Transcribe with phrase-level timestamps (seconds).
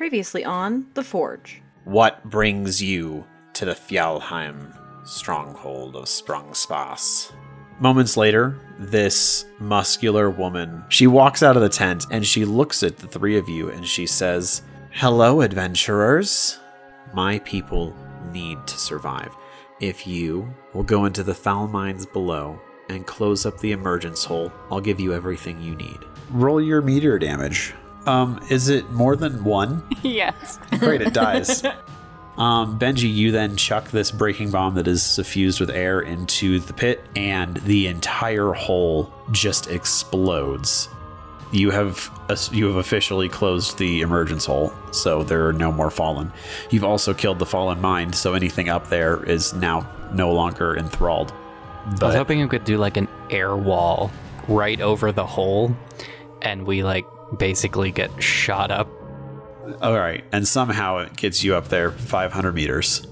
[0.00, 1.60] Previously on The Phorge.
[1.84, 4.74] What brings you to the Fjalheim
[5.06, 7.30] stronghold of Sprungspass?
[7.80, 12.96] Moments later, this muscular woman, she walks out of the tent and she looks at
[12.96, 16.58] the three of you and she says, "Hello, adventurers.
[17.12, 17.94] My people
[18.32, 19.36] need to survive.
[19.80, 22.58] If you will go into the foul mines below
[22.88, 25.98] and close up the emergence hole, I'll give you everything you need.
[26.30, 27.74] Roll your meteor damage.
[28.06, 29.82] Um, is it more than one?
[30.02, 30.58] yes.
[30.78, 31.62] Great, it dies.
[32.38, 36.72] Um, Benji, you then chuck this breaking bomb that is suffused with air into the
[36.72, 40.88] pit, and the entire hole just explodes.
[41.52, 42.10] You have
[42.50, 46.32] you have officially closed the emergence hole, so there are no more fallen.
[46.70, 51.34] You've also killed the fallen mind, so anything up there is now no longer enthralled.
[52.00, 54.10] I was hoping we could do like an air wall
[54.48, 55.76] right over the hole,
[56.40, 57.04] and we like
[57.38, 58.88] basically get shot up.
[59.80, 63.06] all right, and somehow it gets you up there 500 meters.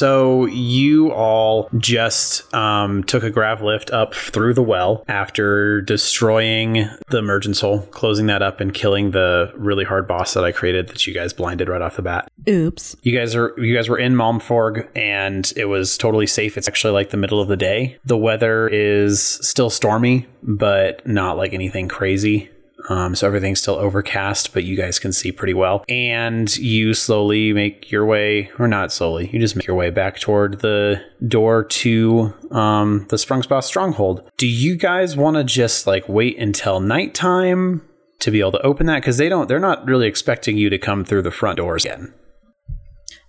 [0.00, 6.88] So you all just um, took a grav lift up through the well after destroying
[7.08, 10.88] the emergence hole, closing that up, and killing the really hard boss that I created
[10.88, 12.32] that you guys blinded right off the bat.
[12.48, 12.96] Oops.
[13.02, 16.56] You guys are you guys were in Malmforg and it was totally safe.
[16.56, 17.98] It's actually like the middle of the day.
[18.06, 22.48] The weather is still stormy, but not like anything crazy.
[22.88, 25.84] Um, so everything's still overcast, but you guys can see pretty well.
[25.88, 30.18] And you slowly make your way, or not slowly, you just make your way back
[30.18, 34.28] toward the door to um, the Sprungspass stronghold.
[34.36, 37.82] Do you guys want to just like wait until nighttime
[38.20, 39.00] to be able to open that?
[39.00, 42.14] Because they don't, they're not really expecting you to come through the front doors again.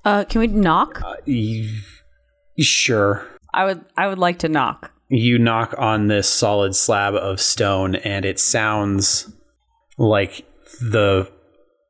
[0.06, 1.02] Uh, can we knock?
[1.28, 1.68] Y-
[2.60, 3.26] Sure.
[3.54, 3.84] I would.
[3.98, 4.92] I would like to knock.
[5.10, 9.32] You knock on this solid slab of stone, and it sounds
[10.02, 10.46] like
[10.82, 11.32] the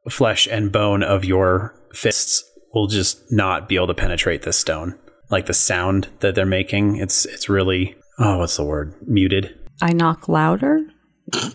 [0.10, 4.98] flesh and bone of your fists will just not be able to penetrate this stone.
[5.30, 8.94] Like the sound that they're making, it's it's really oh, what's the word?
[9.08, 9.58] Muted.
[9.82, 10.86] I knock louder,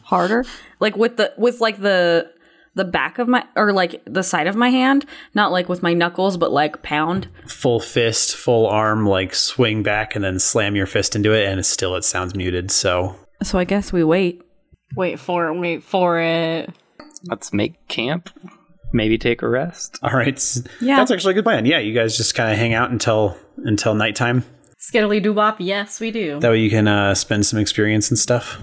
[0.03, 0.45] harder,
[0.81, 2.31] like with the with like the
[2.75, 5.93] the back of my or like the side of my hand, not like with my
[5.93, 7.29] knuckles, but like pound.
[7.47, 11.61] Full fist, full arm, like swing back and then slam your fist into it, and
[11.61, 12.71] it's still it sounds muted.
[12.71, 14.43] So So I guess we wait.
[14.95, 15.59] Wait for it.
[15.59, 16.71] Wait for it.
[17.25, 18.31] Let's make camp.
[18.93, 19.99] Maybe take a rest.
[20.03, 20.41] all right,
[20.81, 20.97] Yeah.
[20.97, 21.67] that's actually a good plan.
[21.67, 24.45] Yeah, you guys just kind of hang out until until nighttime.
[24.81, 25.57] Skiddly doo bop.
[25.59, 26.39] Yes, we do.
[26.41, 28.59] That way you can uh, spend some experience and stuff.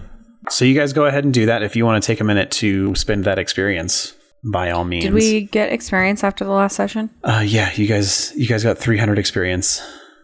[0.49, 2.51] So you guys go ahead and do that if you want to take a minute
[2.51, 4.13] to spend that experience.
[4.45, 5.05] By all means.
[5.05, 7.09] Did we get experience after the last session?
[7.23, 8.33] Uh, yeah, you guys.
[8.35, 9.79] You guys got 300 experience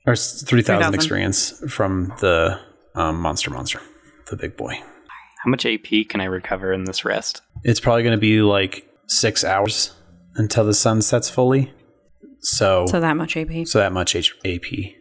[0.05, 0.93] or 3,000 3,000.
[0.95, 2.59] experience from the
[2.95, 3.79] um, monster monster,
[4.29, 4.77] the big boy.
[5.43, 7.41] How much AP can I recover in this rest?
[7.63, 9.93] It's probably going to be like six hours
[10.35, 11.73] until the sun sets fully.
[12.41, 13.65] So So that much AP.
[13.67, 14.93] so that much H- AP.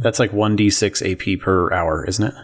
[0.00, 2.34] That's like 1d6 AP per hour, isn't it?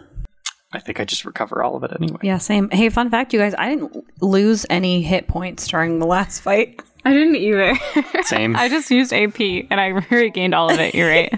[0.72, 2.18] I think I just recover all of it anyway.
[2.22, 2.68] Yeah, same.
[2.70, 6.82] Hey, fun fact, you guys, I didn't lose any hit points during the last fight.
[7.04, 7.74] I didn't either.
[8.22, 8.56] Same.
[8.56, 9.38] I just used AP
[9.70, 10.94] and I regained all of it.
[10.94, 11.32] You're right.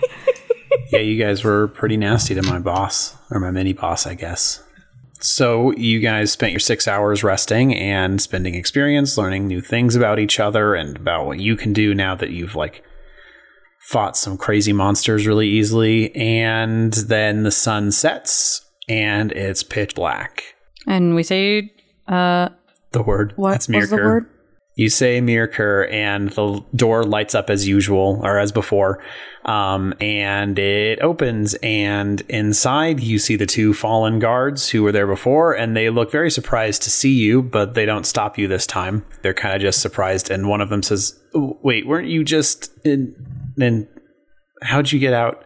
[0.91, 4.62] yeah, you guys were pretty nasty to my boss, or my mini boss, I guess.
[5.21, 10.19] So, you guys spent your six hours resting and spending experience, learning new things about
[10.19, 12.82] each other and about what you can do now that you've, like,
[13.81, 16.15] fought some crazy monsters really easily.
[16.15, 20.43] And then the sun sets and it's pitch black.
[20.87, 21.72] And we say,
[22.09, 22.50] uh,
[22.93, 23.33] The word.
[23.37, 24.27] what That's was the word?
[24.76, 29.03] You say Mirkur, and the door lights up as usual or as before,
[29.47, 31.54] um, and it opens.
[31.62, 36.12] And inside, you see the two fallen guards who were there before, and they look
[36.12, 39.06] very surprised to see you, but they don't stop you this time.
[39.22, 42.71] They're kind of just surprised, and one of them says, "Oh, "Wait, weren't you just
[42.84, 43.15] in?
[43.56, 43.89] Then
[44.60, 45.42] how'd you get out?"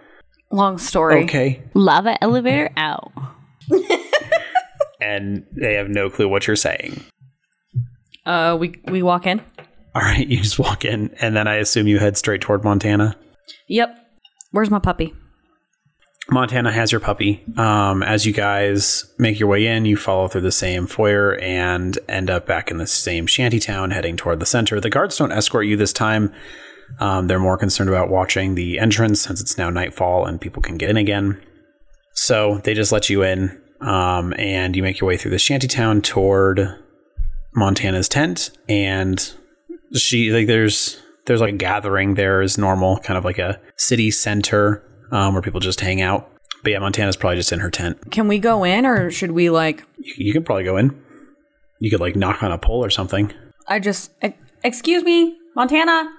[0.50, 1.22] Long story.
[1.22, 3.12] Okay, Lava elevator out.
[5.00, 7.00] and they have no clue what you're saying.
[8.30, 9.40] Uh, we we walk in.
[9.92, 13.16] All right, you just walk in, and then I assume you head straight toward Montana.
[13.68, 13.96] Yep.
[14.52, 15.12] Where's my puppy?
[16.30, 17.42] Montana has your puppy.
[17.56, 21.98] Um, as you guys make your way in, you follow through the same foyer and
[22.08, 24.80] end up back in the same shanty town, heading toward the center.
[24.80, 26.32] The guards don't escort you this time.
[27.00, 30.76] Um, they're more concerned about watching the entrance since it's now nightfall and people can
[30.76, 31.42] get in again.
[32.12, 35.66] So they just let you in, um, and you make your way through the shanty
[35.66, 36.76] town toward
[37.54, 38.50] Montana's tent.
[38.68, 39.32] And
[39.94, 44.10] she like there's there's like a gathering there is normal, kind of like a city
[44.10, 44.82] center
[45.12, 46.30] um, where people just hang out.
[46.62, 48.10] But yeah, Montana's probably just in her tent.
[48.10, 51.02] Can we go in or should we like You, you could probably go in.
[51.78, 53.32] You could like knock on a pole or something.
[53.66, 56.10] I just e- excuse me, Montana?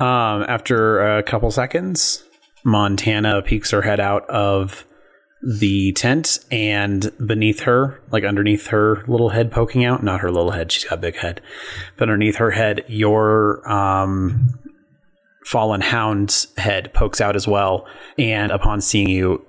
[0.00, 2.24] Um, after a couple seconds,
[2.64, 4.84] Montana peeks her head out of
[5.42, 10.50] the tent, and beneath her, like underneath her little head poking out, not her little
[10.50, 11.40] head, she's got a big head,
[11.96, 14.58] but underneath her head, your um,
[15.44, 17.86] fallen hound's head pokes out as well.
[18.18, 19.44] And upon seeing you,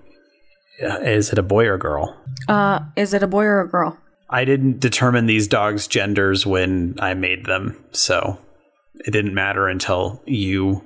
[0.81, 2.17] uh, is it a boy or a girl?
[2.47, 3.97] Uh, is it a boy or a girl?
[4.29, 8.39] I didn't determine these dogs' genders when I made them, so
[9.05, 10.83] it didn't matter until you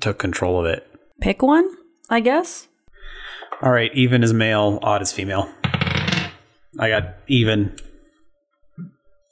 [0.00, 0.88] took control of it.
[1.20, 1.70] Pick one,
[2.08, 2.68] I guess.
[3.62, 5.48] All right, even is male, odd is female.
[6.78, 7.76] I got even.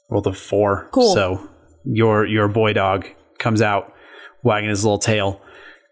[0.08, 0.88] Rolled a four.
[0.92, 1.14] Cool.
[1.14, 1.48] So
[1.84, 3.06] your your boy dog
[3.38, 3.92] comes out,
[4.42, 5.40] wagging his little tail,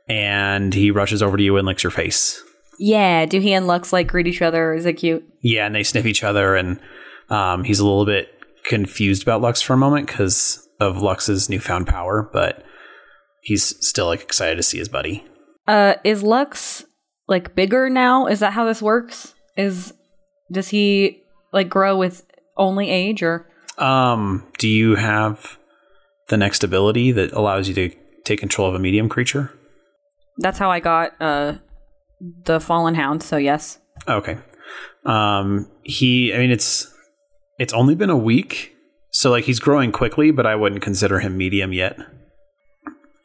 [0.09, 2.43] and he rushes over to you and licks your face.
[2.79, 4.73] Yeah, do he and Lux like greet each other?
[4.73, 5.25] Is it cute?
[5.41, 6.79] Yeah, and they sniff each other, and
[7.31, 8.29] um, he's a little bit
[8.65, 12.65] confused about Lux for a moment because of Lux's newfound power, but
[13.43, 15.25] he's still like excited to see his buddy.
[15.67, 16.85] Uh, is Lux
[17.29, 18.27] like bigger now?
[18.27, 19.35] Is that how this works?
[19.57, 19.93] Is
[20.51, 21.23] does he
[21.53, 22.27] like grow with
[22.57, 23.47] only age or?
[23.77, 25.59] Um, do you have
[26.29, 27.91] the next ability that allows you to
[28.25, 29.53] take control of a medium creature?
[30.39, 31.55] That's how I got uh
[32.45, 33.23] the fallen hound.
[33.23, 33.79] So yes.
[34.09, 34.39] Okay.
[35.05, 36.93] Um, he, I mean, it's
[37.59, 38.75] it's only been a week,
[39.11, 41.99] so like he's growing quickly, but I wouldn't consider him medium yet.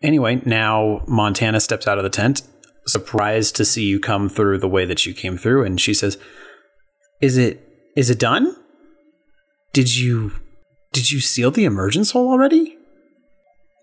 [0.01, 2.41] Anyway, now Montana steps out of the tent,
[2.87, 6.17] surprised to see you come through the way that you came through, and she says,
[7.21, 8.55] "Is it is it done?
[9.73, 10.31] Did you
[10.91, 12.77] did you seal the emergence hole already?"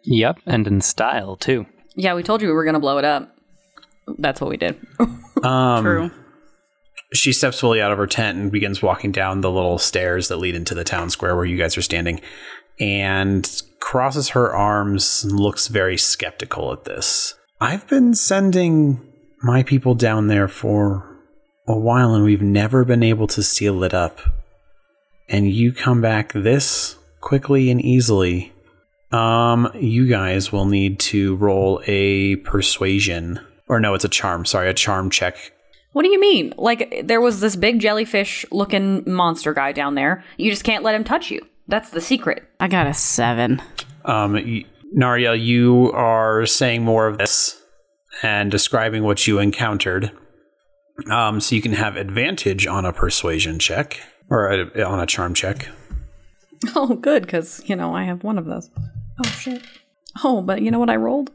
[0.04, 1.66] Yep, and in style too.
[1.94, 3.34] Yeah, we told you we were gonna blow it up.
[4.18, 4.78] That's what we did.
[5.42, 6.10] Um, True.
[7.14, 10.36] she steps fully out of her tent and begins walking down the little stairs that
[10.36, 12.20] lead into the town square where you guys are standing
[12.78, 17.34] and crosses her arms and looks very skeptical at this.
[17.60, 19.00] I've been sending
[19.42, 21.06] my people down there for
[21.68, 24.20] a while and we've never been able to seal it up.
[25.28, 28.52] And you come back this quickly and easily.
[29.12, 33.40] Um, you guys will need to roll a persuasion.
[33.68, 34.44] Or no, it's a charm.
[34.46, 35.52] Sorry, a charm check
[35.92, 36.54] What do you mean?
[36.56, 40.24] Like there was this big jellyfish looking monster guy down there.
[40.38, 41.46] You just can't let him touch you.
[41.68, 42.42] That's the secret.
[42.58, 43.62] I got a seven.
[44.04, 44.64] Um, y-
[44.96, 47.60] Nariel, you are saying more of this
[48.22, 50.12] and describing what you encountered.
[51.10, 55.34] Um, so you can have advantage on a persuasion check or a, on a charm
[55.34, 55.68] check.
[56.76, 58.68] Oh, good, because you know I have one of those.
[59.24, 59.62] Oh shit.
[60.22, 61.30] Oh, but you know what I rolled?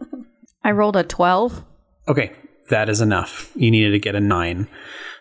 [0.64, 1.62] I rolled a twelve.
[2.08, 2.32] Okay,
[2.70, 3.52] that is enough.
[3.56, 4.68] You needed to get a nine.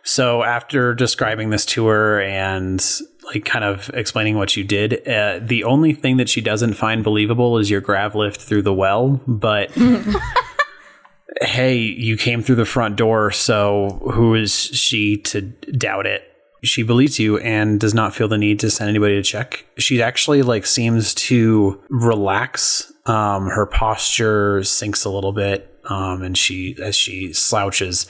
[0.01, 2.79] So after describing this to her and
[3.25, 7.03] like kind of explaining what you did, uh, the only thing that she doesn't find
[7.03, 9.21] believable is your grav lift through the well.
[9.27, 9.71] But
[11.41, 16.23] hey, you came through the front door, so who is she to doubt it?
[16.63, 19.65] She believes you and does not feel the need to send anybody to check.
[19.77, 22.89] She actually like seems to relax.
[23.05, 28.07] Um, her posture sinks a little bit, um, and she as she slouches,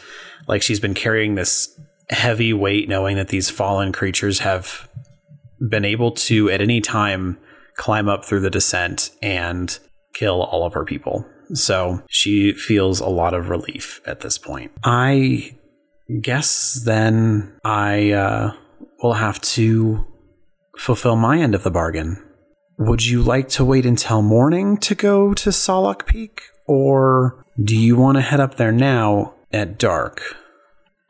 [0.47, 1.75] like she's been carrying this
[2.13, 4.89] heavy weight, knowing that these fallen creatures have
[5.69, 7.37] been able to at any time
[7.75, 9.79] climb up through the descent and
[10.13, 11.25] kill all of her people.
[11.53, 14.71] So she feels a lot of relief at this point.
[14.83, 15.55] I
[16.21, 18.53] guess then I uh,
[19.01, 20.05] will have to
[20.77, 22.23] fulfill my end of the bargain.
[22.79, 27.95] Would you like to wait until morning to go to Salak Peak, or do you
[27.95, 30.21] want to head up there now at dark?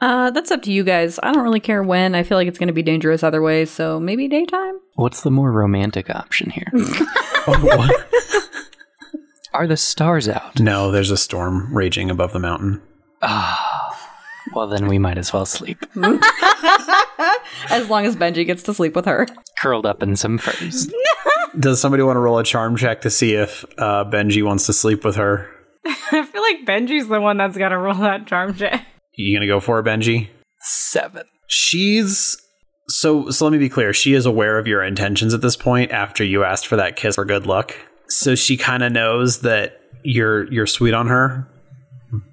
[0.03, 1.17] Uh, that's up to you guys.
[1.23, 2.13] I don't really care when.
[2.13, 4.77] I feel like it's going to be dangerous other ways, so maybe daytime.
[4.95, 6.67] What's the more romantic option here?
[9.53, 10.59] Are the stars out?
[10.59, 12.81] No, there's a storm raging above the mountain.
[14.53, 15.85] Well, then we might as well sleep.
[17.69, 19.25] As long as Benji gets to sleep with her.
[19.59, 20.91] Curled up in some furs.
[21.57, 24.73] Does somebody want to roll a charm check to see if uh, Benji wants to
[24.73, 25.49] sleep with her?
[25.85, 28.85] I feel like Benji's the one that's got to roll that charm check.
[29.15, 30.29] You gonna go for it, Benji?
[30.61, 31.23] Seven.
[31.47, 32.37] She's
[32.87, 35.91] so so let me be clear, she is aware of your intentions at this point
[35.91, 37.75] after you asked for that kiss for good luck.
[38.07, 41.47] So she kind of knows that you're you're sweet on her,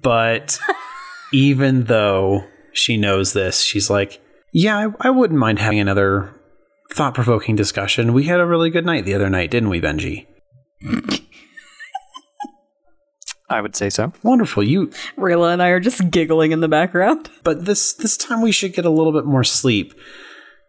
[0.01, 0.59] but
[1.33, 4.21] even though she knows this, she's like,
[4.53, 6.33] "Yeah, I, I wouldn't mind having another
[6.93, 8.13] thought-provoking discussion.
[8.13, 10.27] We had a really good night the other night, didn't we, Benji?"
[13.51, 14.11] I would say so.
[14.23, 14.63] Wonderful.
[14.63, 17.29] You Rayla and I are just giggling in the background.
[17.43, 19.93] but this this time we should get a little bit more sleep.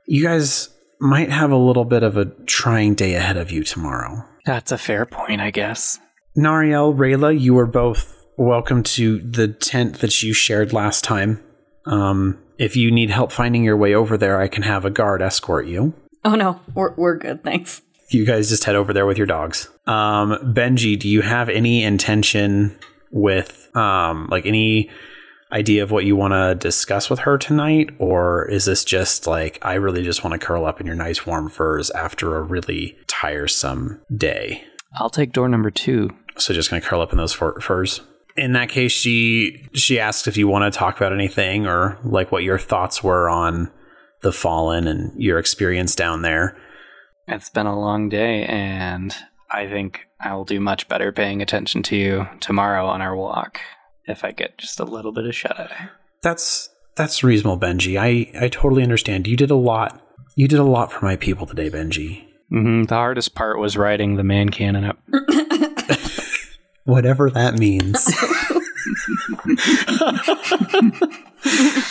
[0.07, 0.69] You guys
[1.01, 4.25] might have a little bit of a trying day ahead of you tomorrow.
[4.45, 5.99] That's a fair point, I guess.
[6.37, 11.43] Nariel, Rayla, you are both welcome to the tent that you shared last time.
[11.87, 15.23] Um, if you need help finding your way over there, I can have a guard
[15.23, 15.95] escort you.
[16.25, 17.83] Oh no, we're we're good, thanks.
[18.13, 19.69] You guys just head over there with your dogs.
[19.87, 22.77] Um, Benji, do you have any intention
[23.11, 24.91] with, um, like any
[25.53, 27.91] idea of what you want to discuss with her tonight?
[27.99, 31.27] Or is this just like, I really just want to curl up in your nice
[31.27, 34.65] warm furs after a really tiresome day?
[34.99, 36.11] I'll take door number two.
[36.37, 38.01] So just gonna curl up in those fur- furs.
[38.37, 42.33] In that case, she she asks if you want to talk about anything or like
[42.33, 43.71] what your thoughts were on
[44.23, 46.57] the fallen and your experience down there.
[47.33, 49.17] It's been a long day, and
[49.51, 53.59] I think I'll do much better paying attention to you tomorrow on our walk
[54.05, 55.89] if I get just a little bit of shut eye.
[56.23, 57.99] That's that's reasonable, Benji.
[57.99, 59.27] I I totally understand.
[59.27, 59.99] You did a lot.
[60.37, 62.23] You did a lot for my people today, Benji.
[62.51, 64.99] hmm The hardest part was riding the man cannon up.
[66.85, 68.13] Whatever that means.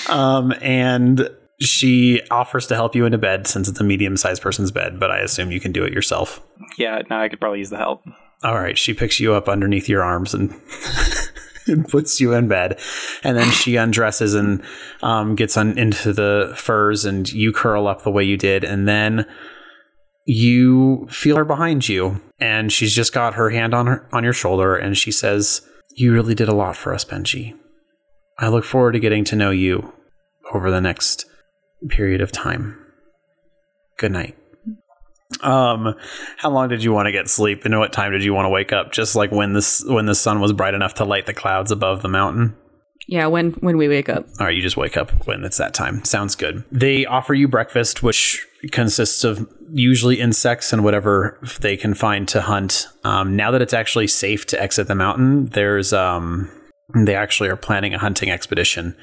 [0.09, 1.29] um, and
[1.61, 5.19] she offers to help you into bed since it's a medium-sized person's bed, but I
[5.19, 6.41] assume you can do it yourself.
[6.77, 8.03] Yeah, now I could probably use the help.
[8.43, 10.59] All right, she picks you up underneath your arms and,
[11.67, 12.79] and puts you in bed,
[13.23, 14.63] and then she undresses and
[15.03, 18.87] um, gets on into the furs, and you curl up the way you did, and
[18.87, 19.27] then
[20.25, 24.33] you feel her behind you, and she's just got her hand on her on your
[24.33, 25.61] shoulder, and she says,
[25.95, 27.53] "You really did a lot for us, Benji.
[28.39, 29.93] I look forward to getting to know you
[30.51, 31.25] over the next
[31.89, 32.77] period of time.
[33.97, 34.37] Good night."
[35.41, 35.95] Um,
[36.37, 38.49] how long did you want to get sleep, and what time did you want to
[38.49, 38.91] wake up?
[38.91, 42.01] Just like when this when the sun was bright enough to light the clouds above
[42.01, 42.55] the mountain.
[43.07, 44.27] Yeah, when when we wake up.
[44.39, 46.03] All right, you just wake up when it's that time.
[46.03, 46.63] Sounds good.
[46.71, 52.41] They offer you breakfast, which consists of usually insects and whatever they can find to
[52.41, 52.87] hunt.
[53.03, 56.51] Um, now that it's actually safe to exit the mountain, there's um,
[56.93, 58.95] they actually are planning a hunting expedition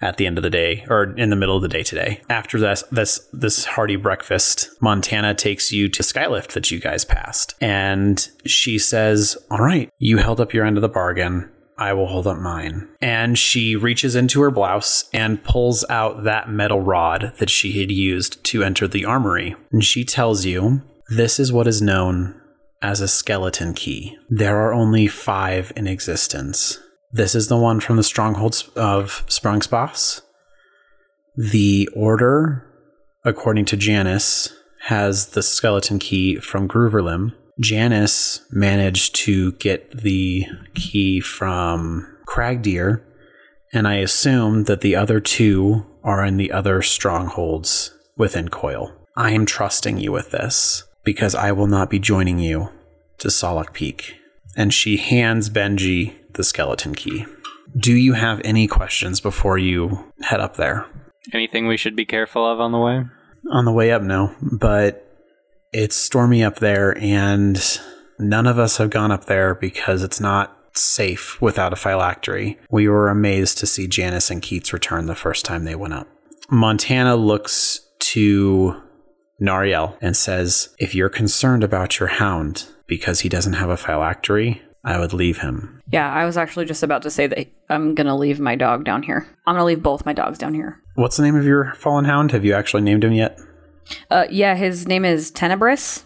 [0.00, 2.20] at the end of the day or in the middle of the day today.
[2.28, 7.54] After this this this hearty breakfast, Montana takes you to Skylift that you guys passed.
[7.60, 11.50] And she says, "All right, you held up your end of the bargain.
[11.78, 16.50] I will hold up mine." And she reaches into her blouse and pulls out that
[16.50, 19.56] metal rod that she had used to enter the armory.
[19.72, 22.34] And she tells you, "This is what is known
[22.82, 24.16] as a skeleton key.
[24.30, 26.78] There are only 5 in existence."
[27.12, 30.22] This is the one from the strongholds of Sprungspass.
[31.36, 32.66] The order,
[33.24, 37.34] according to Janice, has the skeleton key from Grooverlim.
[37.58, 43.02] Janice managed to get the key from Cragdeer,
[43.72, 48.92] and I assume that the other two are in the other strongholds within Coil.
[49.16, 52.70] I am trusting you with this because I will not be joining you
[53.18, 54.16] to Solok Peak.
[54.56, 57.26] And she hands Benji the skeleton key.
[57.76, 60.86] Do you have any questions before you head up there?
[61.32, 63.04] Anything we should be careful of on the way?
[63.50, 65.06] On the way up, no, but
[65.72, 67.62] it's stormy up there, and
[68.18, 72.58] none of us have gone up there because it's not safe without a phylactery.
[72.70, 76.08] We were amazed to see Janice and Keats return the first time they went up.
[76.50, 78.80] Montana looks to
[79.40, 84.62] Nariel and says, If you're concerned about your hound because he doesn't have a phylactery,
[84.84, 85.80] I would leave him.
[85.92, 89.02] Yeah, I was actually just about to say that I'm gonna leave my dog down
[89.02, 89.26] here.
[89.46, 90.80] I'm gonna leave both my dogs down here.
[90.94, 92.32] What's the name of your fallen hound?
[92.32, 93.38] Have you actually named him yet?
[94.10, 96.04] Uh, yeah, his name is Tenebris.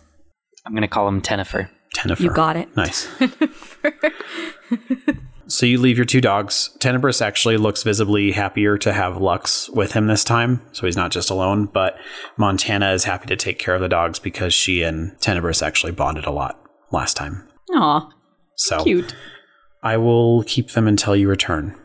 [0.66, 1.68] I'm going to call him Tenifer.
[1.94, 2.20] Tennifer.
[2.20, 2.74] You got it.
[2.76, 3.08] Nice.
[5.46, 6.76] so you leave your two dogs.
[6.80, 11.10] Tenebris actually looks visibly happier to have Lux with him this time, so he's not
[11.12, 11.66] just alone.
[11.66, 11.96] But
[12.36, 16.24] Montana is happy to take care of the dogs because she and Tenebris actually bonded
[16.24, 17.46] a lot last time.
[17.74, 18.08] Aw,
[18.56, 19.14] So cute.
[19.82, 21.78] I will keep them until you return.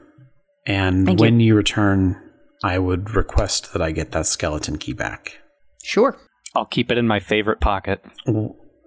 [0.66, 2.22] And Thank when you return,
[2.64, 5.40] I would request that I get that skeleton key back.
[5.84, 6.18] Sure.
[6.56, 8.04] I'll keep it in my favorite pocket.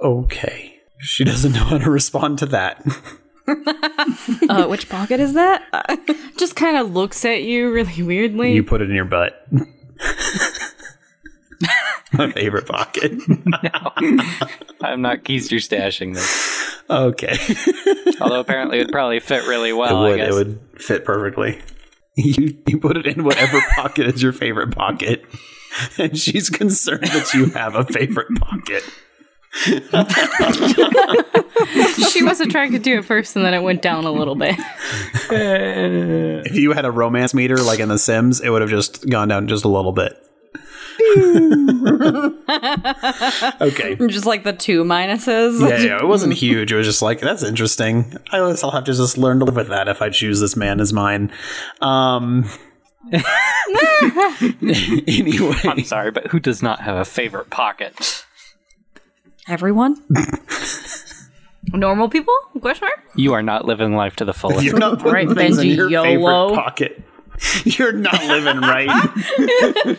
[0.02, 0.76] Okay.
[1.00, 2.84] She doesn't know how to respond to that.
[4.48, 5.64] Uh, which pocket is that?
[5.72, 5.96] Uh,
[6.38, 8.54] Just kind of looks at you really weirdly.
[8.54, 9.46] You put it in your butt.
[12.18, 13.12] my favorite pocket.
[13.28, 13.92] no,
[14.80, 16.80] I'm not keister stashing this.
[16.90, 17.36] okay.
[18.20, 19.96] Although apparently it would probably fit really it well.
[19.96, 20.28] I would guess.
[20.28, 21.60] it would fit perfectly.
[22.14, 25.24] You you put it in whatever pocket is your favorite pocket.
[25.96, 28.84] And she's concerned that you have a favorite pocket.
[32.10, 34.56] she was attracted to it first, and then it went down a little bit.
[35.30, 39.28] If you had a romance meter like in The Sims, it would have just gone
[39.28, 40.14] down just a little bit.
[43.60, 43.96] okay.
[44.08, 45.60] Just like the two minuses.
[45.68, 46.72] Yeah, yeah, it wasn't huge.
[46.72, 48.16] It was just like that's interesting.
[48.30, 50.56] I guess I'll have to just learn to live with that if I choose this
[50.56, 51.30] man as mine.
[51.80, 52.48] Um.
[54.62, 58.24] anyway, I'm sorry, but who does not have a favorite pocket?
[59.48, 59.96] Everyone?
[61.72, 62.34] Normal people?
[62.60, 63.00] Question mark?
[63.16, 64.62] You are not living life to the fullest.
[64.64, 66.04] you're not putting Right, things in your YOLO.
[66.50, 67.02] favorite pocket.
[67.64, 68.88] You're not living right.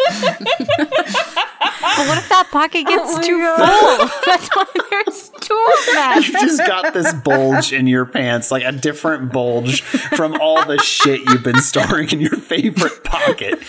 [1.95, 4.21] But what if that pocket gets oh too full?
[4.25, 6.23] That's why there's two of them.
[6.23, 10.77] you just got this bulge in your pants, like a different bulge from all the
[10.79, 13.61] shit you've been storing in your favorite pocket.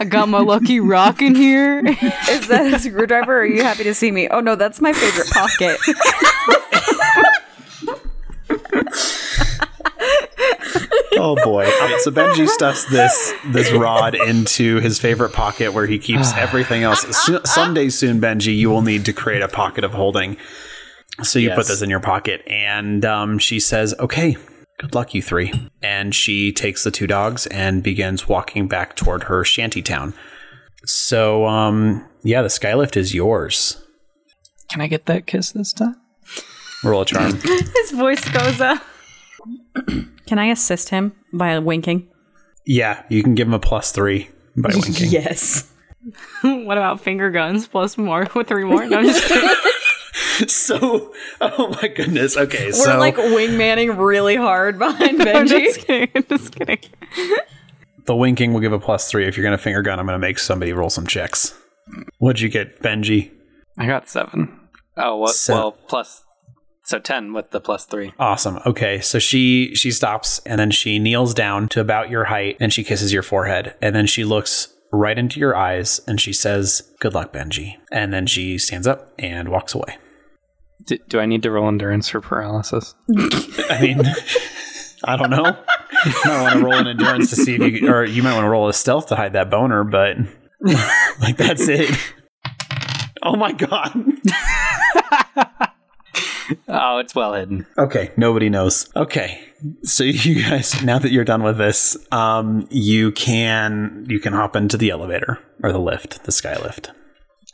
[0.00, 1.82] I got my lucky rock in here.
[1.84, 3.38] Is that a screwdriver?
[3.38, 4.28] Or are you happy to see me?
[4.28, 5.78] Oh no, that's my favorite pocket.
[11.14, 11.64] Oh boy!
[11.64, 15.98] All right, um, so Benji stuffs this this rod into his favorite pocket where he
[15.98, 16.38] keeps ah.
[16.40, 17.04] everything else.
[17.04, 20.36] Ah, ah, so, someday soon, Benji, you will need to create a pocket of holding.
[21.22, 24.36] So you put this in your pocket, and um, she says, "Okay,
[24.82, 25.52] good luck, you three.
[25.82, 30.12] And she takes the two dogs and begins walking back toward her shanty town.
[30.84, 33.82] So, um, yeah, the skylift is yours.
[34.68, 35.96] Can I get that kiss this time?
[36.82, 37.38] Roll a charm.
[37.42, 38.82] His voice goes up.
[40.26, 42.08] Can I assist him by winking?
[42.64, 45.10] yeah, you can give him a plus three by winking.
[45.10, 45.68] Yes.
[46.42, 48.84] what about finger guns plus more with three more?
[48.86, 49.50] No, I'm just kidding.
[50.48, 52.36] So, oh my goodness.
[52.36, 52.78] Okay, so.
[52.80, 55.48] We're so like wingmanning really hard behind I'm Benji.
[55.48, 56.08] just kidding.
[56.14, 56.78] I'm just kidding.
[58.06, 59.26] the winking will give a plus three.
[59.26, 61.54] If you're going to finger gun, I'm going to make somebody roll some checks.
[62.18, 63.30] What'd you get, Benji?
[63.78, 64.58] I got seven.
[64.96, 65.34] Oh, what?
[65.34, 66.24] Se- well, plus.
[66.92, 68.12] So 10 with the plus three.
[68.18, 68.58] Awesome.
[68.66, 72.70] Okay, so she she stops and then she kneels down to about your height and
[72.70, 76.92] she kisses your forehead and then she looks right into your eyes and she says,
[77.00, 79.96] "Good luck, Benji." And then she stands up and walks away.
[80.86, 82.94] Do, do I need to roll endurance for paralysis?
[83.70, 84.02] I mean,
[85.04, 85.46] I don't know.
[86.04, 88.44] You might want to roll an endurance to see if you, or you might want
[88.44, 90.18] to roll a stealth to hide that boner, but
[91.22, 91.88] like that's it.
[93.24, 93.94] Oh my god.
[96.68, 97.66] Oh, it's well hidden.
[97.78, 98.90] Okay, nobody knows.
[98.96, 99.40] Okay,
[99.82, 104.56] so you guys, now that you're done with this, um, you can you can hop
[104.56, 106.90] into the elevator or the lift, the sky lift.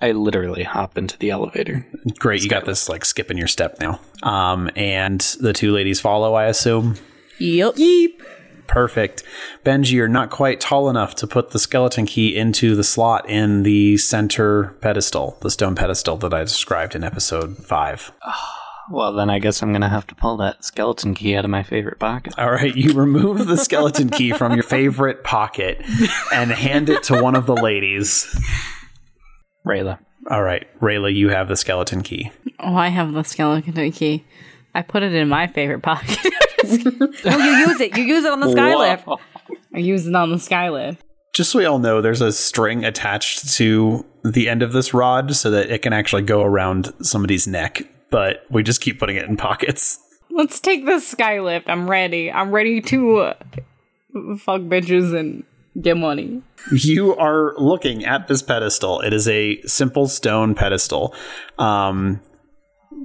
[0.00, 1.87] I literally hop into the elevator.
[2.18, 4.00] Great, you got this like skip in your step now.
[4.22, 6.94] Um, and the two ladies follow, I assume.
[7.40, 7.76] Yep.
[8.68, 9.24] Perfect.
[9.64, 13.62] Benji, you're not quite tall enough to put the skeleton key into the slot in
[13.62, 18.12] the center pedestal, the stone pedestal that I described in episode five.
[18.90, 21.51] Well, then I guess I'm going to have to pull that skeleton key out of
[21.51, 22.35] my favorite pocket.
[22.38, 25.83] All right, you remove the skeleton key from your favorite pocket
[26.33, 28.27] and hand it to one of the ladies.
[29.66, 29.98] Rayla.
[30.31, 32.31] All right, Rayla, you have the skeleton key.
[32.61, 34.24] Oh, I have the skeleton key.
[34.74, 36.18] I put it in my favorite pocket.
[36.64, 37.96] Oh, you use it.
[37.96, 39.05] You use it on the skylift.
[39.05, 39.18] Whoa.
[39.74, 40.98] I use it on the skylift.
[41.33, 45.35] Just so we all know, there's a string attached to the end of this rod
[45.37, 49.24] so that it can actually go around somebody's neck, but we just keep putting it
[49.26, 49.98] in pockets.
[50.30, 51.64] Let's take the skylift.
[51.66, 52.30] I'm ready.
[52.30, 53.34] I'm ready to uh,
[54.38, 55.44] fuck bitches and
[55.80, 56.42] get money.
[56.72, 59.00] You are looking at this pedestal.
[59.00, 61.14] It is a simple stone pedestal.
[61.58, 62.20] Um,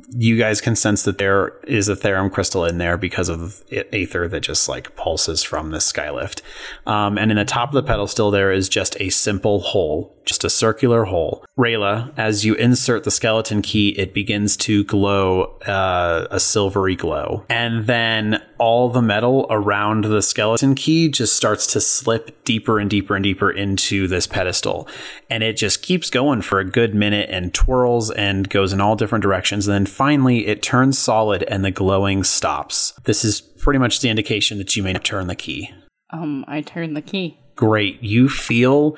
[0.10, 4.28] you guys can sense that there is a therum crystal in there because of aether
[4.28, 6.42] that just like pulses from this skylift.
[6.86, 10.44] Um, and in the top of the pedestal, there is just a simple hole, just
[10.44, 11.46] a circular hole.
[11.58, 17.46] Rayla, as you insert the skeleton key, it begins to glow uh, a silvery glow.
[17.50, 22.90] And then all the metal around the skeleton key just starts to slip deeper and
[22.90, 24.88] deeper and deeper into this pedestal.
[25.30, 28.96] And it just keeps going for a good minute and twirls and goes in all
[28.96, 29.68] different directions.
[29.68, 32.94] And then finally, it turns solid and the glowing stops.
[33.04, 35.70] This is pretty much the indication that you may turn the key.
[36.12, 37.38] Um, I turn the key.
[37.58, 38.02] Great.
[38.02, 38.96] You feel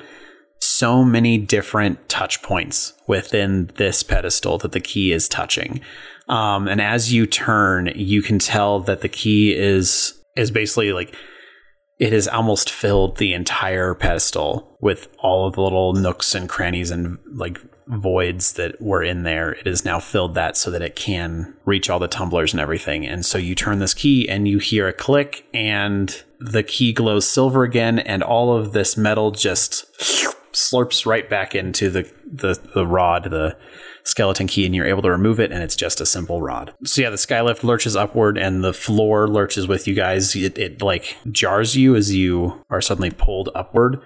[0.60, 5.80] so many different touch points within this pedestal that the key is touching.
[6.28, 11.14] Um, and as you turn, you can tell that the key is is basically like
[11.98, 16.90] it has almost filled the entire pedestal with all of the little nooks and crannies
[16.90, 17.58] and like
[17.88, 19.52] voids that were in there.
[19.52, 23.06] It has now filled that so that it can reach all the tumblers and everything.
[23.06, 27.26] And so you turn this key and you hear a click and the key glows
[27.26, 29.86] silver again and all of this metal just
[30.52, 33.56] slurps right back into the the, the rod, the
[34.06, 36.72] skeleton key, and you're able to remove it, and it's just a simple rod.
[36.84, 40.34] So yeah, the skylift lurches upward, and the floor lurches with you guys.
[40.34, 44.00] It, it like jars you as you are suddenly pulled upward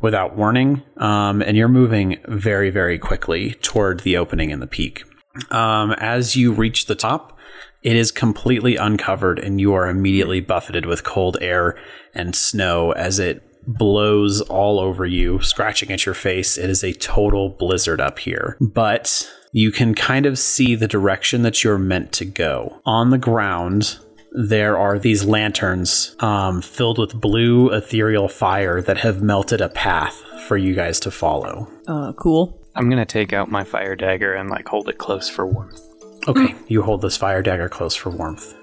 [0.00, 5.04] without warning, um, and you're moving very, very quickly toward the opening in the peak.
[5.50, 7.36] Um, as you reach the top,
[7.82, 11.76] it is completely uncovered, and you are immediately buffeted with cold air
[12.14, 16.58] and snow as it blows all over you, scratching at your face.
[16.58, 18.56] It is a total blizzard up here.
[18.60, 22.80] But you can kind of see the direction that you're meant to go.
[22.84, 23.98] On the ground,
[24.32, 30.14] there are these lanterns um, filled with blue ethereal fire that have melted a path
[30.48, 31.70] for you guys to follow.
[31.86, 32.58] Uh, cool.
[32.74, 35.80] I'm gonna take out my fire dagger and like hold it close for warmth.
[36.26, 38.54] Okay, you hold this fire dagger close for warmth.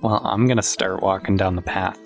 [0.00, 1.98] Well, I'm gonna start walking down the path.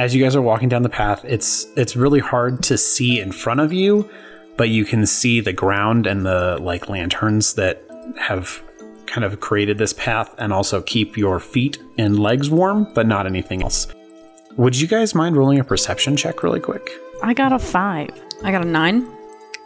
[0.00, 3.30] As you guys are walking down the path, it's it's really hard to see in
[3.30, 4.08] front of you,
[4.56, 7.82] but you can see the ground and the like lanterns that
[8.18, 8.62] have
[9.04, 13.26] kind of created this path and also keep your feet and legs warm, but not
[13.26, 13.88] anything else.
[14.56, 16.88] Would you guys mind rolling a perception check really quick?
[17.22, 18.10] I got a five.
[18.42, 19.06] I got a nine.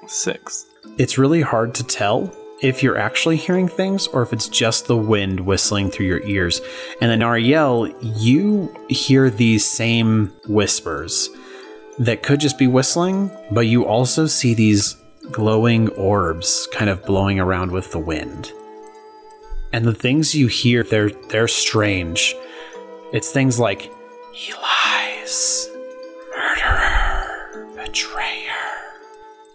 [0.09, 0.67] Six.
[0.99, 4.97] It's really hard to tell if you're actually hearing things or if it's just the
[4.97, 6.63] wind whistling through your ears.
[7.03, 11.29] And then Nariel, you hear these same whispers
[11.99, 14.97] that could just be whistling, but you also see these
[15.31, 18.51] glowing orbs kind of blowing around with the wind.
[19.75, 22.35] And the things you hear, they're they're strange.
[23.13, 23.93] It's things like
[24.33, 25.69] he lies,
[26.35, 28.65] murderer, betrayer,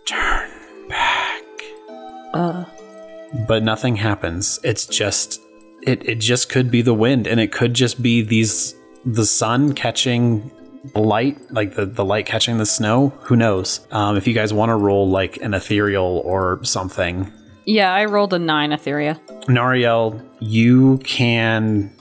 [0.06, 0.52] turn
[0.90, 1.44] back
[2.34, 2.64] Uh,
[3.48, 4.60] but nothing happens.
[4.64, 5.42] It's just
[5.84, 9.74] it it just could be the wind and it could just be these the sun
[9.74, 10.52] catching
[10.96, 14.70] light like the, the light catching the snow who knows um, if you guys want
[14.70, 17.32] to roll like an ethereal or something
[17.66, 19.20] yeah, I rolled a nine, Etheria.
[19.46, 21.94] nariel you can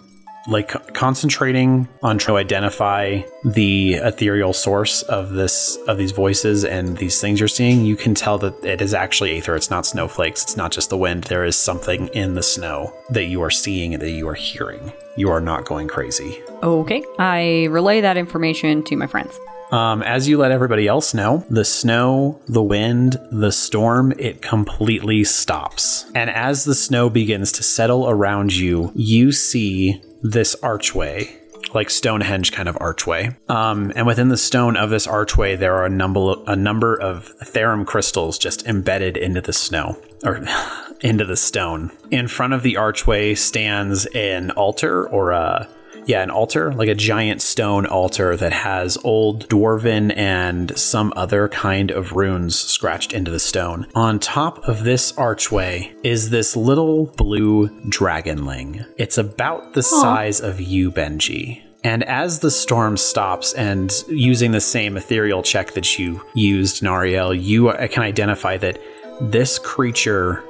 [0.49, 6.97] like concentrating on trying to identify the ethereal source of this of these voices and
[6.99, 10.43] these things you're seeing you can tell that it is actually aether it's not snowflakes
[10.43, 13.95] it's not just the wind there is something in the snow that you are seeing
[13.95, 17.05] and that you are hearing you are not going crazy Okay.
[17.21, 19.39] I relay that information to my friends.
[19.71, 25.23] um, as you let everybody else know, the snow, the wind, the storm, it completely
[25.23, 26.11] stops.
[26.17, 31.35] And as the snow begins to settle around you, you see this archway.
[31.75, 35.85] Like Stonehenge kind of archway, um, and within the stone of this archway, there are
[35.85, 40.41] a number a number of therum crystals just embedded into the snow or
[41.03, 41.91] into the stone.
[42.11, 45.69] In front of the archway stands an altar or a
[46.09, 51.49] yeah, an altar, like a giant stone altar that has old dwarven and some other
[51.49, 53.87] kind of runes scratched into the stone.
[53.95, 58.87] On top of this archway is this little blue dragonling.
[58.97, 61.63] It's about the size of you, Benji.
[61.85, 67.39] And as the storm stops, and using the same ethereal check that you used, Nariel,
[67.39, 68.81] you uh, can identify that
[69.21, 70.43] this creature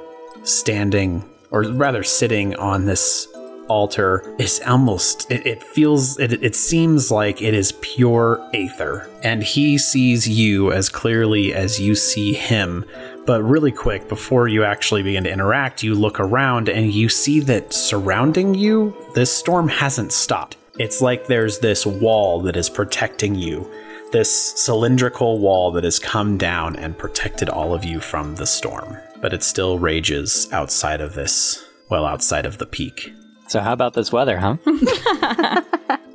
[0.43, 3.27] standing, or rather sitting on this
[3.69, 9.09] altar is almost it, it feels it, it seems like it is pure aether.
[9.23, 12.85] And he sees you as clearly as you see him.
[13.25, 17.39] But really quick before you actually begin to interact you look around and you see
[17.41, 20.57] that surrounding you this storm hasn't stopped.
[20.79, 23.69] It's like there's this wall that is protecting you
[24.11, 28.97] this cylindrical wall that has come down and protected all of you from the storm.
[29.21, 33.13] But it still rages outside of this well outside of the peak
[33.49, 34.57] So how about this weather, huh?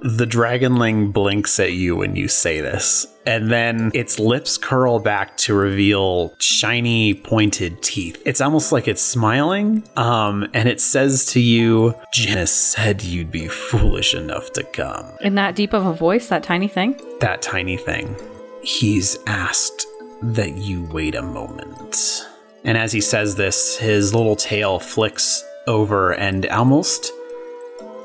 [0.03, 5.37] the dragonling blinks at you when you say this, and then its lips curl back
[5.39, 8.23] to reveal shiny, pointed teeth.
[8.25, 13.49] It's almost like it's smiling, um, and it says to you, Janice said you'd be
[13.49, 15.05] foolish enough to come.
[15.21, 17.01] In that deep of a voice, that tiny thing.
[17.19, 18.15] That tiny thing.
[18.63, 19.87] He's asked
[20.23, 22.29] that you wait a moment.
[22.63, 27.11] And as he says this, his little tail flicks over and almost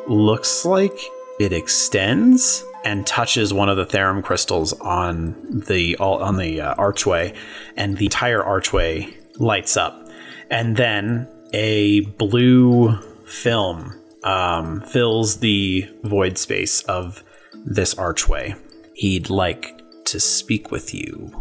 [0.09, 0.99] looks like
[1.39, 5.35] it extends and touches one of the therum crystals on
[5.67, 7.33] the on the uh, archway
[7.75, 10.09] and the entire archway lights up
[10.49, 12.95] and then a blue
[13.25, 13.93] film
[14.23, 17.23] um, fills the void space of
[17.65, 18.55] this archway
[18.99, 21.31] He'd like to speak with you.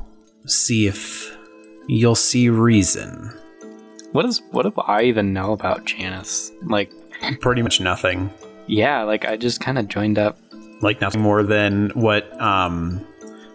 [0.46, 1.36] See if
[1.88, 3.36] you'll see reason.
[4.12, 6.52] What is what do I even know about Janice?
[6.62, 6.92] Like,
[7.40, 8.30] Pretty much nothing.
[8.68, 10.38] Yeah, like I just kind of joined up.
[10.80, 13.04] Like nothing more than what um,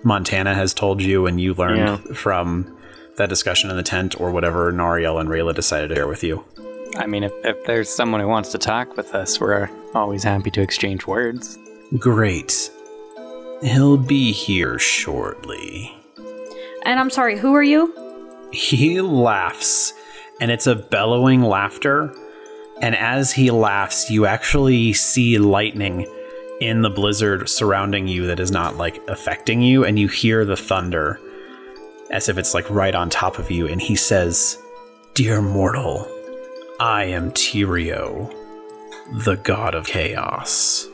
[0.03, 2.13] Montana has told you and you learned Yeah.
[2.13, 2.77] from
[3.17, 6.43] that discussion in the tent or whatever Nariel and Rayla decided to share with you.
[6.97, 10.51] I mean, if, if there's someone who wants to talk with us, we're always happy
[10.51, 11.57] to exchange words.
[11.97, 12.69] Great.
[13.61, 15.95] He'll be here shortly.
[16.85, 17.93] And I'm sorry, who are you?
[18.51, 19.93] He laughs,
[20.41, 22.13] and it's a bellowing laughter.
[22.83, 26.05] And as he laughs, you actually see lightning
[26.59, 30.57] in the blizzard surrounding you that is not like affecting you, and you hear the
[30.57, 31.17] thunder
[32.11, 33.69] as if it's like right on top of you.
[33.69, 34.61] And he says,
[35.13, 36.05] Dear mortal,
[36.77, 38.29] I am Tyrio,
[39.23, 40.85] the god of chaos.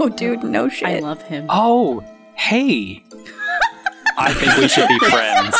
[0.00, 0.88] Oh, dude, no shit.
[0.88, 1.46] I love him.
[1.48, 2.02] Oh,
[2.34, 3.04] hey!
[4.18, 5.56] I think we should be friends.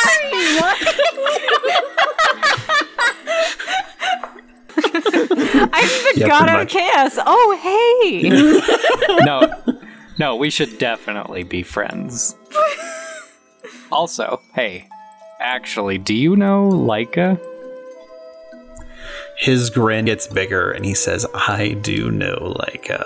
[4.85, 7.19] I'm the Yeah, god of chaos.
[7.25, 8.31] Oh, hey!
[9.25, 9.53] No,
[10.19, 12.37] no, we should definitely be friends.
[13.91, 14.87] Also, hey,
[15.41, 17.41] actually, do you know Leica?
[19.39, 23.05] His grin gets bigger, and he says, I do know, like, uh,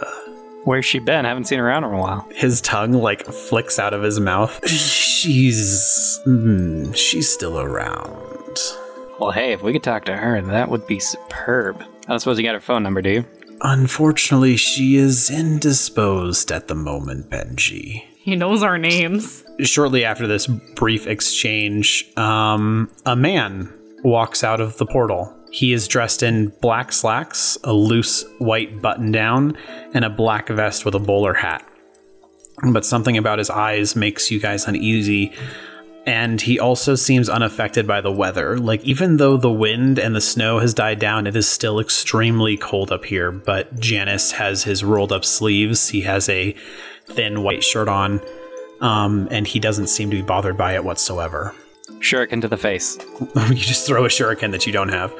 [0.65, 1.25] Where's she been?
[1.25, 2.29] Haven't seen her around in a while.
[2.35, 4.61] his tongue like flicks out of his mouth.
[4.69, 8.32] She's mm, she's still around.
[9.23, 11.81] Well, hey, if we could talk to her, that would be superb.
[11.81, 13.25] I don't suppose you got her phone number, do you?
[13.61, 18.03] Unfortunately, she is indisposed at the moment, Benji.
[18.17, 19.45] He knows our names.
[19.61, 25.33] Shortly after this brief exchange, um, a man walks out of the portal.
[25.53, 29.57] He is dressed in black slacks, a loose white button down,
[29.95, 31.65] and a black vest with a bowler hat.
[32.73, 35.33] But something about his eyes makes you guys uneasy.
[36.05, 38.59] And he also seems unaffected by the weather.
[38.59, 42.57] Like, even though the wind and the snow has died down, it is still extremely
[42.57, 43.31] cold up here.
[43.31, 45.91] But Janice has his rolled up sleeves.
[45.91, 46.57] He has a
[47.07, 48.21] thin white shirt on.
[48.81, 51.55] Um, and he doesn't seem to be bothered by it whatsoever.
[52.01, 52.99] Shuriken to the face.
[53.37, 55.15] you just throw a shuriken that you don't have.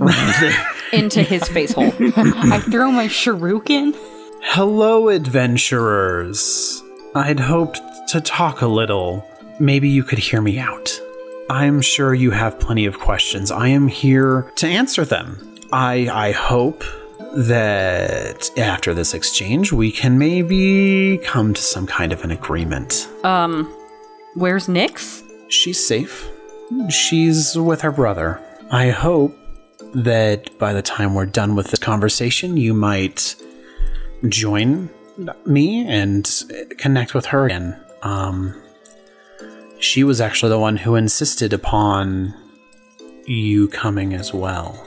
[0.92, 1.92] Into his face hole.
[2.16, 3.94] I throw my shuriken.
[4.42, 6.82] Hello, adventurers.
[7.14, 9.24] I'd hoped to talk a little.
[9.60, 10.98] Maybe you could hear me out.
[11.50, 13.50] I'm sure you have plenty of questions.
[13.50, 15.38] I am here to answer them.
[15.72, 16.84] I I hope
[17.36, 23.08] that after this exchange we can maybe come to some kind of an agreement.
[23.24, 23.64] Um,
[24.34, 25.22] where's Nyx?
[25.48, 26.28] She's safe.
[26.90, 28.40] She's with her brother.
[28.70, 29.36] I hope
[29.94, 33.36] that by the time we're done with this conversation, you might
[34.28, 34.88] join
[35.44, 36.28] me and
[36.78, 37.78] connect with her again.
[38.02, 38.60] Um,
[39.84, 42.34] she was actually the one who insisted upon
[43.26, 44.82] you coming as well.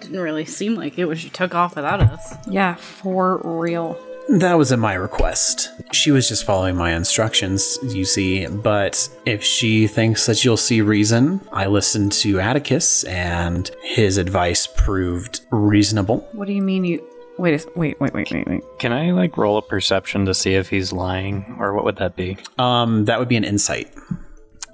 [0.00, 2.34] Didn't really seem like it when she took off without us.
[2.46, 3.98] Yeah, for real.
[4.28, 5.70] That was at my request.
[5.92, 8.46] She was just following my instructions, you see.
[8.46, 14.68] But if she thinks that you'll see reason, I listened to Atticus, and his advice
[14.76, 16.28] proved reasonable.
[16.32, 17.04] What do you mean you?
[17.38, 18.62] Wait, a, wait, wait, wait, wait, wait.
[18.78, 22.14] Can I like roll a perception to see if he's lying, or what would that
[22.14, 22.36] be?
[22.58, 23.92] Um, that would be an insight.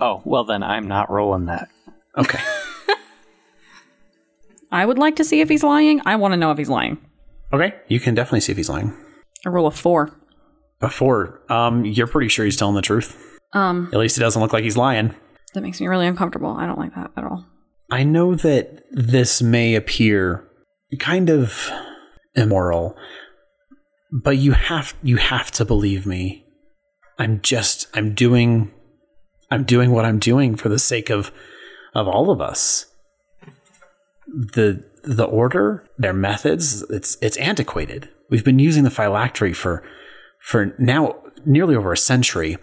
[0.00, 1.68] Oh, well then I'm not rolling that.
[2.16, 2.40] Okay.
[4.70, 6.00] I would like to see if he's lying.
[6.04, 6.98] I want to know if he's lying.
[7.52, 8.94] okay, you can definitely see if he's lying.
[9.46, 10.14] I roll a four.
[10.80, 13.38] Before, um, you're pretty sure he's telling the truth.
[13.52, 15.12] Um, At least it doesn't look like he's lying.
[15.54, 16.50] that makes me really uncomfortable.
[16.50, 17.46] I don't like that at all.
[17.90, 20.46] I know that this may appear
[21.00, 21.68] kind of
[22.36, 22.94] immoral,
[24.12, 26.44] but you have you have to believe me.
[27.18, 28.70] I'm just I'm doing
[29.50, 31.32] I'm doing what I'm doing for the sake of
[31.94, 32.86] of all of us.
[34.26, 38.10] The the order, their methods, it's it's antiquated.
[38.30, 39.82] We've been using the phylactery for
[40.40, 42.58] for now nearly over a century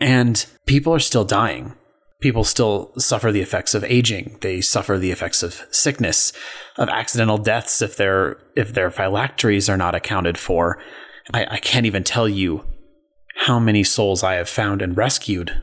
[0.00, 1.74] and people are still dying
[2.20, 6.32] people still suffer the effects of aging they suffer the effects of sickness
[6.76, 10.80] of accidental deaths if their if their phylacteries are not accounted for
[11.32, 12.64] I, I can't even tell you
[13.36, 15.62] how many souls i have found and rescued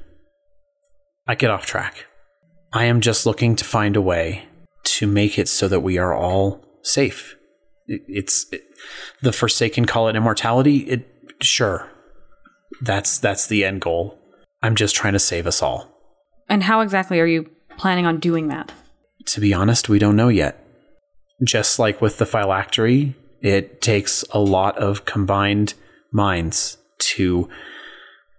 [1.28, 2.06] i get off track.
[2.72, 4.46] I am just looking to find a way
[4.84, 7.36] to make it so that we are all safe.
[7.88, 8.64] It's it,
[9.22, 11.08] the forsaken call it immortality it
[11.42, 11.90] sure.
[12.82, 14.18] That's that's the end goal.
[14.62, 15.90] I'm just trying to save us all.
[16.50, 18.72] And how exactly are you planning on doing that?
[19.26, 20.60] to be honest, we don't know yet.
[21.44, 25.74] Just like with the phylactery, it takes a lot of combined
[26.12, 27.50] minds to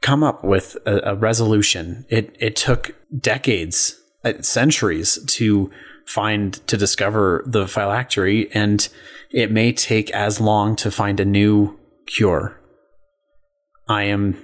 [0.04, 2.04] come up with a, a resolution.
[2.10, 5.70] It it took decades, uh, centuries to
[6.06, 8.86] find to discover the phylactery, and
[9.30, 12.60] it may take as long to find a new cure.
[13.88, 14.36] I am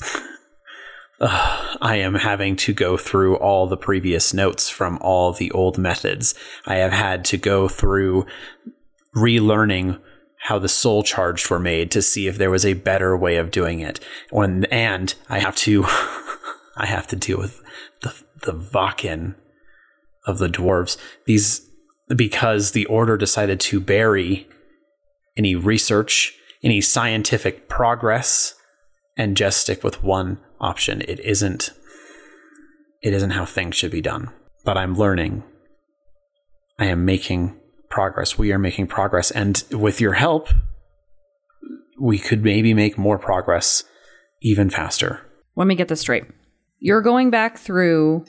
[1.20, 5.78] Ugh, I am having to go through all the previous notes from all the old
[5.78, 6.34] methods.
[6.64, 8.24] I have had to go through
[9.16, 10.00] relearning
[10.44, 13.50] how the soul charged were made to see if there was a better way of
[13.50, 14.00] doing it.
[14.30, 15.84] When and I have to
[16.76, 17.60] I have to deal with
[18.02, 19.34] the the Vakin
[20.26, 20.96] of the dwarves.
[21.26, 21.68] These
[22.16, 24.48] because the order decided to bury
[25.36, 28.54] any research, any scientific progress,
[29.16, 31.02] and just stick with one option.
[31.02, 31.70] It isn't
[33.02, 34.30] it isn't how things should be done.
[34.64, 35.42] But I'm learning.
[36.78, 37.59] I am making
[37.90, 38.38] progress.
[38.38, 40.48] We are making progress and with your help
[42.00, 43.84] we could maybe make more progress
[44.40, 45.20] even faster.
[45.54, 46.24] Let me get this straight.
[46.78, 48.24] You're going back through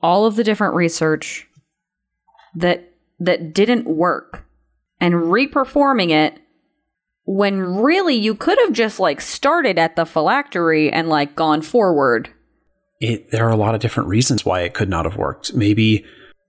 [0.00, 1.46] all of the different research
[2.56, 2.88] that
[3.20, 4.44] that didn't work
[5.00, 6.38] and reperforming it
[7.24, 12.30] when really you could have just like started at the phylactery and like gone forward.
[13.00, 15.54] It, there are a lot of different reasons why it could not have worked.
[15.54, 16.04] Maybe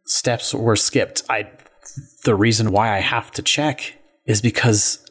[0.06, 1.24] steps were skipped.
[1.30, 1.50] I
[2.24, 5.06] the reason why I have to check is because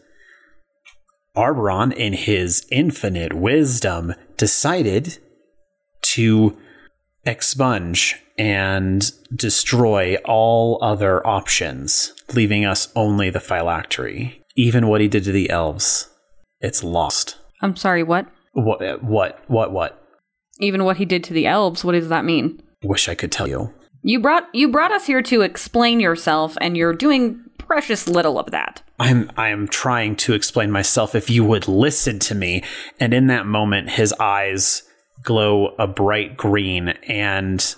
[1.36, 5.18] Arberon, in his infinite wisdom, decided
[6.02, 6.56] to
[7.24, 14.42] expunge and destroy all other options, leaving us only the phylactery.
[14.56, 16.08] Even what he did to the elves,
[16.60, 17.38] it's lost.
[17.60, 18.26] I'm sorry, what?
[18.52, 19.02] What?
[19.02, 19.42] What?
[19.46, 19.72] What?
[19.72, 19.98] What?
[20.60, 22.62] Even what he did to the elves, what does that mean?
[22.82, 23.72] Wish I could tell you.
[24.02, 28.50] You brought you brought us here to explain yourself and you're doing precious little of
[28.50, 28.82] that.
[28.98, 32.64] I'm I am trying to explain myself if you would listen to me.
[32.98, 34.82] And in that moment his eyes
[35.22, 37.74] glow a bright green and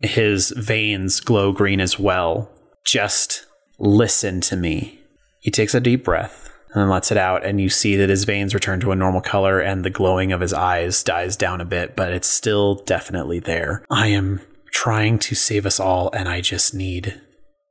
[0.00, 2.50] his veins glow green as well.
[2.84, 3.46] Just
[3.78, 5.00] listen to me.
[5.40, 8.24] He takes a deep breath and then lets it out, and you see that his
[8.24, 11.64] veins return to a normal color and the glowing of his eyes dies down a
[11.64, 13.82] bit, but it's still definitely there.
[13.90, 14.40] I am
[14.72, 17.20] trying to save us all, and I just need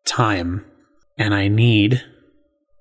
[0.05, 0.65] time.
[1.17, 2.03] And I need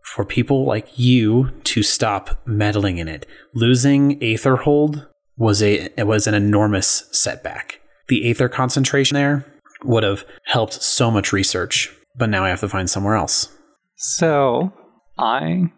[0.02, 3.26] for people like you to stop meddling in it.
[3.54, 7.80] Losing Aetherhold was a it was an enormous setback.
[8.08, 9.44] The Aether concentration there
[9.84, 13.52] would have helped so much research, but now I have to find somewhere else.
[13.96, 14.72] So,
[15.18, 15.70] I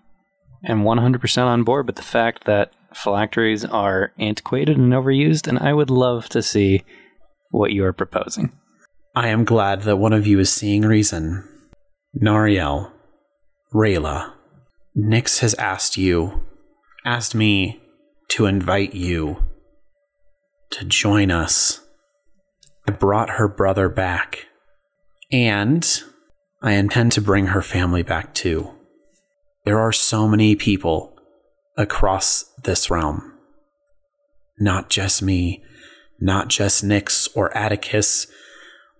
[0.66, 5.72] am 100% on board with the fact that phylacteries are antiquated and overused, and I
[5.72, 6.85] would love to see
[7.50, 8.52] what you are proposing.
[9.14, 11.46] I am glad that one of you is seeing reason.
[12.20, 12.90] Nariel,
[13.74, 14.32] Rayla,
[14.94, 16.42] Nix has asked you,
[17.04, 17.80] asked me
[18.30, 19.44] to invite you
[20.70, 21.80] to join us.
[22.87, 24.46] I brought her brother back,
[25.30, 26.02] and
[26.62, 28.70] I intend to bring her family back too.
[29.64, 31.14] There are so many people
[31.76, 33.34] across this realm.
[34.58, 35.62] Not just me,
[36.20, 38.26] not just Nix or Atticus,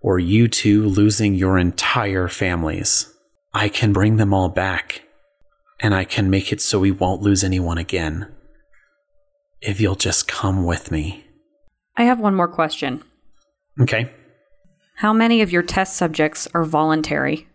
[0.00, 3.12] or you two losing your entire families.
[3.52, 5.02] I can bring them all back,
[5.81, 8.33] and I can make it so we won't lose anyone again.
[9.61, 11.24] If you'll just come with me.
[11.96, 13.02] I have one more question.
[13.81, 14.12] Okay.
[14.96, 17.46] How many of your test subjects are voluntary?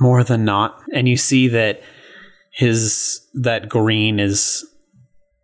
[0.00, 0.80] More than not.
[0.92, 1.82] And you see that
[2.52, 4.64] his that green is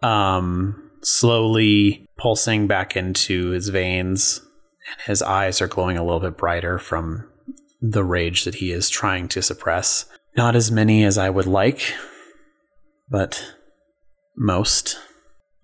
[0.02, 4.40] um slowly pulsing back into his veins
[4.90, 7.29] and his eyes are glowing a little bit brighter from
[7.81, 10.07] the rage that he is trying to suppress.
[10.37, 11.94] Not as many as I would like,
[13.09, 13.55] but
[14.37, 14.98] most.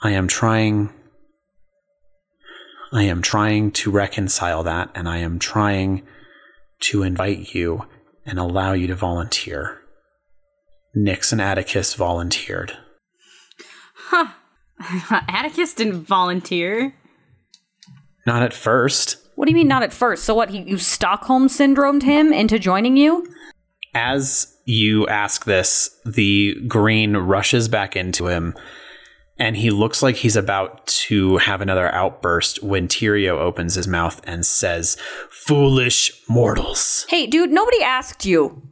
[0.01, 0.93] I am trying
[2.93, 6.07] I am trying to reconcile that and I am trying
[6.81, 7.87] to invite you
[8.27, 9.81] and allow you to volunteer.
[10.95, 12.77] Nyx and Atticus volunteered.
[13.95, 14.33] Huh.
[15.29, 16.95] Atticus didn't volunteer.
[18.27, 19.17] Not at first.
[19.35, 20.25] What do you mean not at first?
[20.25, 23.27] So what, he, you Stockholm syndromed him into joining you?
[23.95, 28.55] As you ask this, the green rushes back into him,
[29.39, 34.21] and he looks like he's about to have another outburst when Tyrio opens his mouth
[34.25, 34.97] and says,
[35.31, 37.07] Foolish mortals.
[37.09, 38.63] Hey, dude, nobody asked you.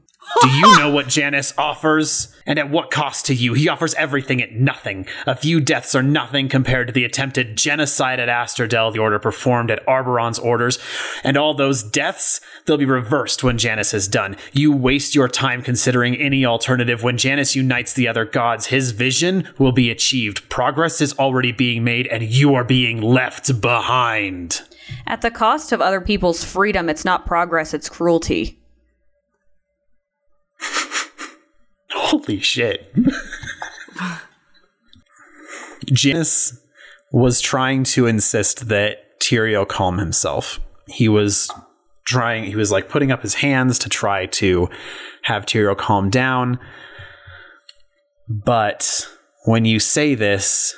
[0.42, 2.34] Do you know what Janus offers?
[2.46, 3.54] And at what cost to you?
[3.54, 5.06] He offers everything at nothing.
[5.26, 9.70] A few deaths are nothing compared to the attempted genocide at Astrodel the Order performed
[9.70, 10.78] at Arboron's orders.
[11.24, 14.36] And all those deaths, they'll be reversed when Janus is done.
[14.52, 17.02] You waste your time considering any alternative.
[17.02, 20.48] When Janus unites the other gods, his vision will be achieved.
[20.48, 24.62] Progress is already being made, and you are being left behind.
[25.06, 28.59] At the cost of other people's freedom, it's not progress, it's cruelty.
[32.10, 32.92] Holy shit.
[35.86, 36.58] Janus
[37.12, 40.58] was trying to insist that Tyrio calm himself.
[40.88, 41.50] He was
[42.06, 44.68] trying, he was like putting up his hands to try to
[45.22, 46.58] have Tyrio calm down.
[48.28, 49.08] But
[49.44, 50.74] when you say this,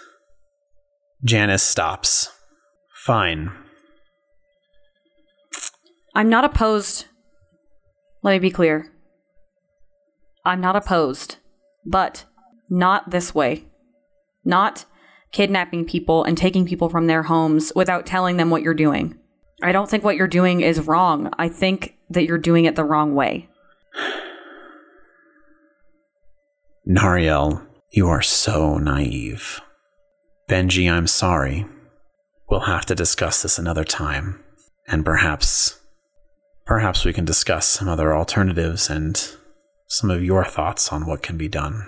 [1.24, 2.28] Janus stops.
[3.04, 3.50] Fine.
[6.14, 7.06] I'm not opposed.
[8.22, 8.92] Let me be clear.
[10.44, 11.36] I'm not opposed,
[11.84, 12.24] but
[12.68, 13.64] not this way.
[14.44, 14.84] Not
[15.30, 19.18] kidnapping people and taking people from their homes without telling them what you're doing.
[19.62, 21.30] I don't think what you're doing is wrong.
[21.38, 23.48] I think that you're doing it the wrong way.
[26.88, 29.60] Nariel, you are so naive.
[30.50, 31.66] Benji, I'm sorry.
[32.50, 34.42] We'll have to discuss this another time.
[34.88, 35.80] And perhaps,
[36.66, 39.16] perhaps we can discuss some other alternatives and
[39.92, 41.86] some of your thoughts on what can be done.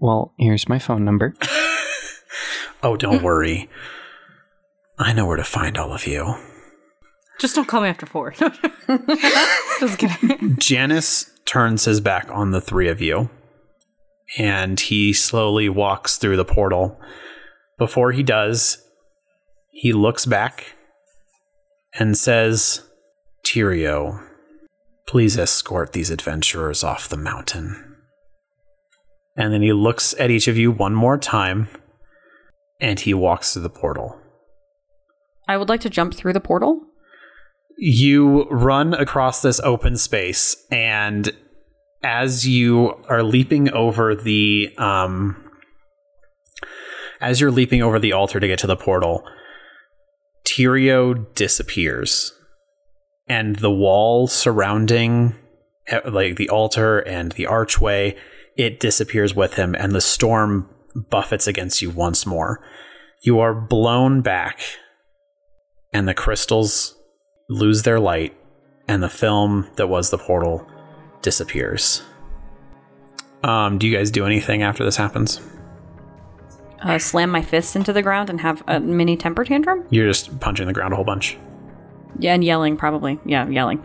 [0.00, 1.34] Well, here's my phone number.
[2.80, 3.68] Oh, don't worry.
[4.98, 6.36] I know where to find all of you.
[7.40, 8.30] Just don't call me after four.
[9.80, 10.56] Just kidding.
[10.60, 13.30] Janus turns his back on the three of you
[14.36, 17.00] and he slowly walks through the portal.
[17.78, 18.78] Before he does,
[19.72, 20.76] he looks back
[21.98, 22.82] and says,
[23.44, 24.24] Tyrio,
[25.08, 27.96] please escort these adventurers off the mountain.
[29.36, 31.68] And then he looks at each of you one more time
[32.78, 34.20] and he walks through the portal.
[35.48, 36.82] I would like to jump through the portal.
[37.78, 41.30] you run across this open space and
[42.02, 45.36] as you are leaping over the um
[47.20, 49.24] as you're leaping over the altar to get to the portal
[50.44, 52.32] Tyrio disappears
[53.28, 55.34] and the wall surrounding
[55.88, 58.16] eh, like the altar and the archway
[58.56, 60.68] it disappears with him and the storm
[61.10, 62.60] buffets against you once more
[63.22, 64.60] you are blown back
[65.92, 66.96] and the crystals
[67.48, 68.34] lose their light,
[68.86, 70.66] and the film that was the portal
[71.22, 72.02] disappears.
[73.42, 75.40] Um, do you guys do anything after this happens?
[76.80, 79.84] Uh, slam my fists into the ground and have a mini temper tantrum?
[79.90, 81.36] You're just punching the ground a whole bunch.
[82.18, 83.18] Yeah, and yelling, probably.
[83.24, 83.78] Yeah, yelling.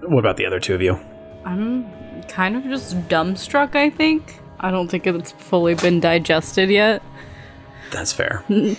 [0.00, 0.98] What about the other two of you?
[1.44, 4.40] I'm kind of just dumbstruck, I think.
[4.60, 7.02] I don't think it's fully been digested yet.
[7.90, 8.44] That's fair.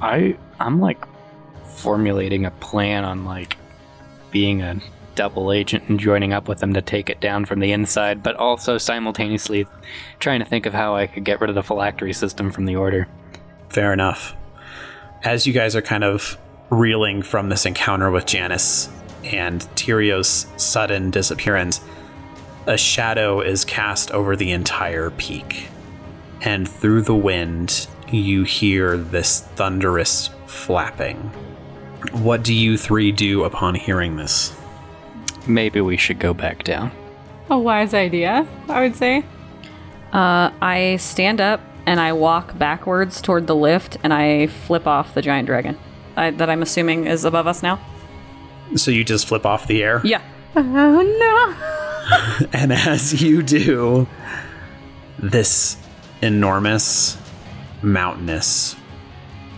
[0.00, 1.04] I I'm like
[1.64, 3.56] formulating a plan on like
[4.30, 4.78] being a
[5.14, 8.36] double agent and joining up with them to take it down from the inside, but
[8.36, 9.66] also simultaneously
[10.18, 12.76] trying to think of how I could get rid of the phylactery system from the
[12.76, 13.08] order.
[13.70, 14.34] Fair enough.
[15.22, 16.36] As you guys are kind of
[16.70, 18.88] reeling from this encounter with Janus
[19.24, 21.80] and Tyrio's sudden disappearance,
[22.66, 25.68] a shadow is cast over the entire peak.
[26.40, 31.16] And through the wind, you hear this thunderous flapping.
[32.12, 34.54] What do you three do upon hearing this?
[35.46, 36.90] Maybe we should go back down.
[37.50, 39.24] A wise idea, I would say.
[40.12, 45.14] Uh, I stand up and I walk backwards toward the lift and I flip off
[45.14, 45.78] the giant dragon
[46.16, 47.80] I, that I'm assuming is above us now.
[48.76, 50.00] So you just flip off the air?
[50.04, 50.22] Yeah.
[50.56, 51.70] Oh no.
[52.52, 54.06] And as you do,
[55.18, 55.78] this
[56.20, 57.16] enormous,
[57.82, 58.76] mountainous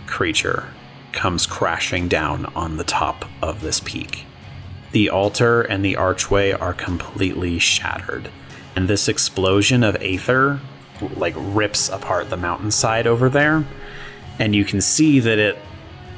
[0.05, 0.69] creature
[1.11, 4.25] comes crashing down on the top of this peak.
[4.91, 8.29] The altar and the archway are completely shattered,
[8.75, 10.59] and this explosion of aether
[11.15, 13.65] like rips apart the mountainside over there,
[14.39, 15.57] and you can see that it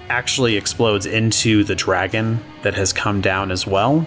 [0.09, 4.05] actually explodes into the dragon that has come down as well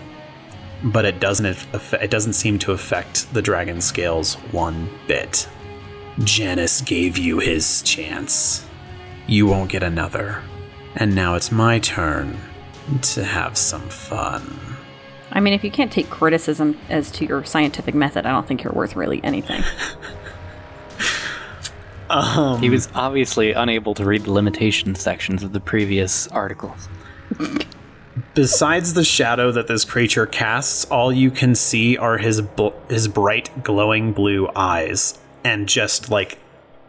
[0.84, 1.46] but it doesn't
[1.92, 5.48] it doesn't seem to affect the dragon scales one bit.
[6.20, 8.66] Janus gave you his chance.
[9.26, 10.42] You won't get another.
[10.96, 12.38] And now it's my turn
[13.03, 14.59] to have some fun.
[15.30, 18.62] I mean, if you can't take criticism as to your scientific method, I don't think
[18.62, 19.62] you're worth really anything.
[22.60, 26.88] He was obviously unable to read the limitation sections of the previous articles.
[28.34, 33.08] Besides the shadow that this creature casts, all you can see are his bl- his
[33.08, 36.38] bright glowing blue eyes and just like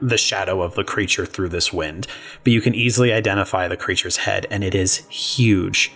[0.01, 2.07] the shadow of the creature through this wind.
[2.43, 5.93] But you can easily identify the creature's head and it is huge.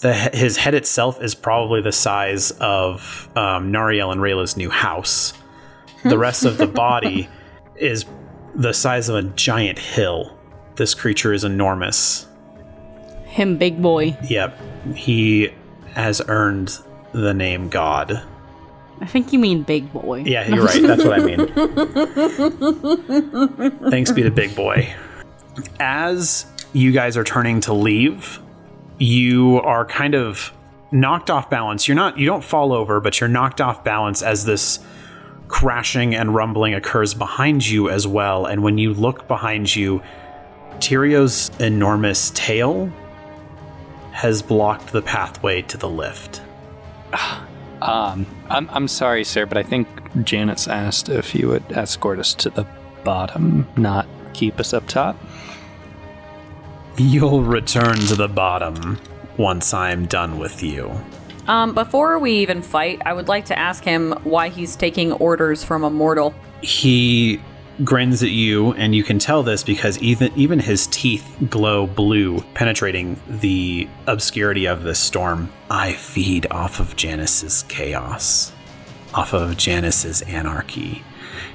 [0.00, 5.34] The his head itself is probably the size of um, Nariel and Rayla's new house.
[6.04, 7.28] The rest of the body
[7.76, 8.06] is
[8.54, 10.36] the size of a giant hill.
[10.76, 12.26] This creature is enormous.
[13.24, 14.16] Him, big boy.
[14.24, 14.58] Yep.
[14.94, 15.52] He
[15.94, 16.78] has earned
[17.12, 18.22] the name God.
[19.00, 20.24] I think you mean big boy.
[20.26, 20.82] Yeah, you're right.
[20.82, 21.46] That's what I mean.
[23.90, 24.92] Thanks be to Big Boy.
[25.78, 28.40] As you guys are turning to leave,
[28.98, 30.52] you are kind of
[30.90, 31.86] knocked off balance.
[31.86, 34.80] You're not you don't fall over, but you're knocked off balance as this
[35.48, 38.46] crashing and rumbling occurs behind you as well.
[38.46, 40.02] And when you look behind you,
[40.78, 42.92] Tyrio's enormous tail
[44.12, 46.42] has blocked the pathway to the lift.
[47.80, 49.86] Um, I'm, I'm sorry, sir, but I think
[50.24, 52.66] Janet's asked if you would escort us to the
[53.04, 55.16] bottom, not keep us up top.
[56.96, 58.98] You'll return to the bottom
[59.36, 60.90] once I'm done with you.
[61.48, 65.64] Um, before we even fight, I would like to ask him why he's taking orders
[65.64, 66.34] from a mortal.
[66.60, 67.40] He
[67.84, 72.40] grins at you, and you can tell this because even even his teeth glow blue,
[72.52, 75.50] penetrating the obscurity of this storm.
[75.70, 78.52] I feed off of Janus's chaos,
[79.14, 81.02] off of Janus's anarchy.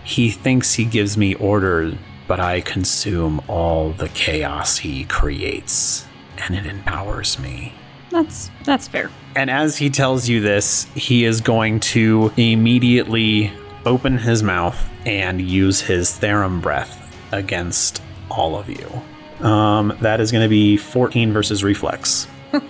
[0.04, 1.96] He thinks he gives me order,
[2.28, 6.08] but I consume all the chaos he creates,
[6.40, 7.74] and it empowers me.
[8.14, 9.10] That's that's fair.
[9.36, 13.52] And as he tells you this, he is going to immediately
[13.86, 17.00] open his mouth and use his Therum breath
[17.34, 19.46] against all of you.
[19.46, 22.28] Um, that is going to be 14 versus reflex.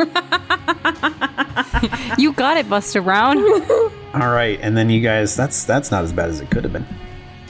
[2.17, 3.37] You got it, Buster Brown.
[4.13, 6.73] All right, and then you guys, that's that's not as bad as it could have
[6.73, 6.85] been.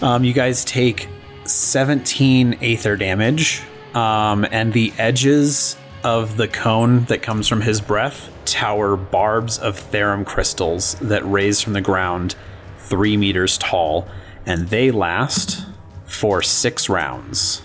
[0.01, 1.07] Um, you guys take
[1.45, 3.61] 17 aether damage,
[3.93, 9.77] um, and the edges of the cone that comes from his breath tower barbs of
[9.77, 12.35] therum crystals that raise from the ground
[12.77, 14.07] three meters tall,
[14.45, 15.65] and they last
[16.05, 17.61] for six rounds.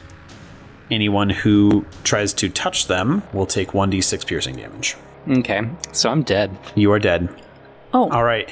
[0.91, 4.97] Anyone who tries to touch them will take 1d6 piercing damage.
[5.29, 6.57] Okay, so I'm dead.
[6.75, 7.29] You are dead.
[7.93, 8.51] Oh, All right.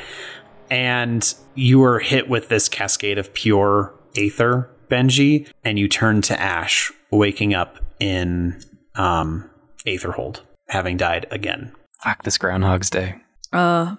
[0.68, 6.38] And you are hit with this cascade of pure aether, Benji, and you turn to
[6.38, 8.60] ash, waking up in
[8.96, 9.48] um,
[9.86, 11.72] Aetherhold, having died again.
[12.02, 13.16] Fuck this Groundhog's Day.
[13.52, 13.96] uh,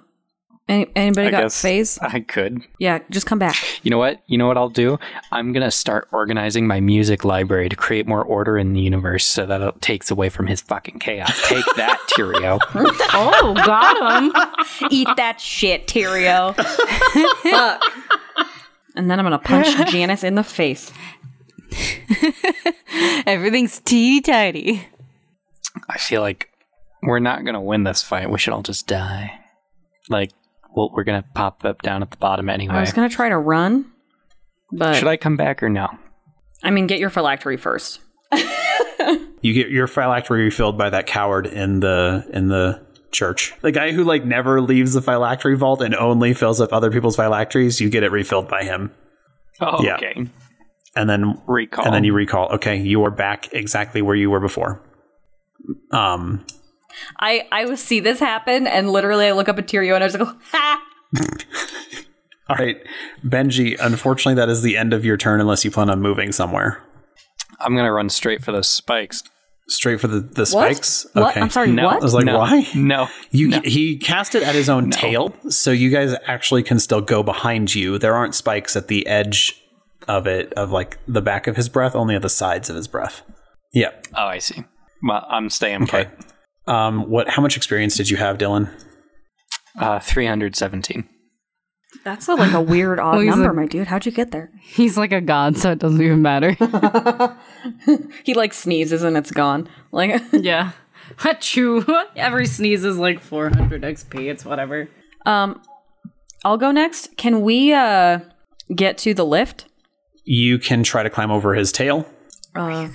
[0.70, 1.98] any, anybody I got guess phase?
[2.02, 2.62] I could.
[2.78, 3.56] Yeah, just come back.
[3.84, 4.22] You know what?
[4.28, 5.00] You know what I'll do?
[5.32, 9.46] I'm gonna start organizing my music library to create more order in the universe, so
[9.46, 11.32] that it takes away from his fucking chaos.
[11.48, 12.60] Take that, Tyrio.
[13.14, 14.90] oh, got him.
[14.92, 16.54] Eat that shit, Tyrio.
[17.50, 17.82] Fuck.
[18.98, 20.92] And then I'm gonna punch Janus in the face.
[23.26, 24.86] Everything's teeny tiny.
[25.90, 26.50] I feel like
[27.04, 28.30] we're not gonna win this fight.
[28.30, 29.40] We should all just die.
[30.10, 30.32] Like,
[30.76, 32.76] well, we're gonna pop up down at the bottom anyway.
[32.76, 33.86] I was gonna try to run,
[34.72, 35.88] but Should I come back or no?
[36.64, 38.00] I mean, get your phylactery first.
[39.42, 43.54] You get your phylactery refilled by that coward in the in the church.
[43.62, 47.16] The guy who like never leaves the phylactery vault and only fills up other people's
[47.16, 48.92] phylacteries, you get it refilled by him.
[49.62, 49.96] Oh, Yeah.
[49.96, 50.26] okay.
[50.96, 51.86] And then Recall.
[51.86, 54.82] and then you recall, okay, you are back exactly where you were before.
[55.92, 56.46] Um
[57.20, 60.08] I I would see this happen, and literally I look up at Tyrio and I
[60.08, 60.84] just go, ha!
[62.50, 62.78] All right,
[63.26, 63.76] Benji.
[63.80, 66.82] Unfortunately, that is the end of your turn unless you plan on moving somewhere.
[67.60, 69.24] I'm gonna run straight for those spikes.
[69.70, 70.48] Straight for the, the What?
[70.78, 71.06] spikes.
[71.12, 71.32] What?
[71.32, 71.42] Okay.
[71.42, 71.72] I'm sorry.
[71.72, 71.90] No.
[71.90, 72.38] I was like, no.
[72.40, 72.66] why?
[72.74, 73.10] No.
[73.32, 73.60] You No.
[73.66, 77.76] he cast it at his own tail, so you guys actually can still go behind
[77.76, 77.98] you.
[77.98, 79.62] There aren't spikes at the edge
[80.08, 82.88] of it, of like the back of his breath, only at the sides of his
[82.88, 83.24] breath.
[83.74, 83.90] Yeah.
[84.16, 84.64] Oh, I see.
[85.04, 86.06] Well, I'm staying Okay.
[86.66, 86.74] put.
[86.74, 87.30] Um, what?
[87.30, 88.70] How much experience did you have, Dylan?
[89.80, 91.08] Uh, 317.
[92.04, 93.88] That's a, like a weird odd Well, number, a- my dude.
[93.88, 94.52] How'd you get there?
[94.62, 96.56] He's like a god, so it doesn't even matter.
[98.24, 99.68] He like sneezes and it's gone.
[99.92, 100.72] Like, yeah.
[101.18, 101.86] Achoo.
[102.16, 104.30] Every sneeze is like 400 XP.
[104.30, 104.90] It's whatever.
[105.26, 105.62] um,
[106.46, 107.16] I'll go next.
[107.18, 108.20] Can we uh
[108.74, 109.66] get to the lift?
[110.24, 112.06] You can try to climb over his tail,
[112.56, 112.88] Uh,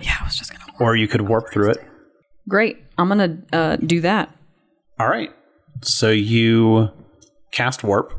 [0.00, 0.57] yeah, I was just gonna.
[0.80, 1.78] Or you could warp through it.
[2.48, 2.78] Great.
[2.96, 4.34] I'm gonna uh do that.
[4.98, 5.30] All right.
[5.82, 6.88] So you
[7.52, 8.12] cast warp.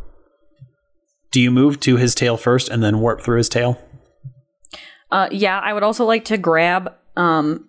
[1.32, 3.80] Do you move to his tail first and then warp through his tail?
[5.12, 7.68] Uh, yeah, I would also like to grab um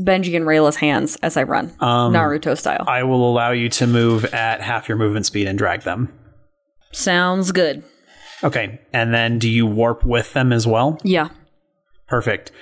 [0.00, 2.84] Benji and Rayla's hands as I run, Um, Naruto style.
[2.86, 6.12] I will allow you to move at half your movement speed and drag them.
[6.92, 7.82] Sounds good.
[8.44, 8.80] Okay.
[8.92, 10.98] And then do you warp with them as well?
[11.02, 11.30] Yeah.
[12.06, 12.52] Perfect.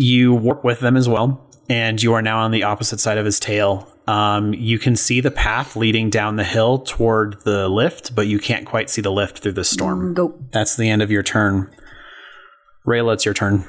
[0.00, 3.26] You warp with them as well, and you are now on the opposite side of
[3.26, 3.86] his tail.
[4.06, 8.38] Um, you can see the path leading down the hill toward the lift, but you
[8.38, 10.14] can't quite see the lift through the storm.
[10.14, 10.42] Go.
[10.52, 11.70] That's the end of your turn.
[12.86, 13.66] Rayla, it's your turn.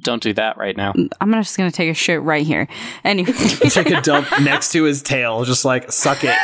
[0.00, 0.92] Don't do that right now.
[1.20, 2.66] I'm just gonna take a shit right here.
[3.04, 6.36] Anyway, Take a dump next to his tail, just like suck it.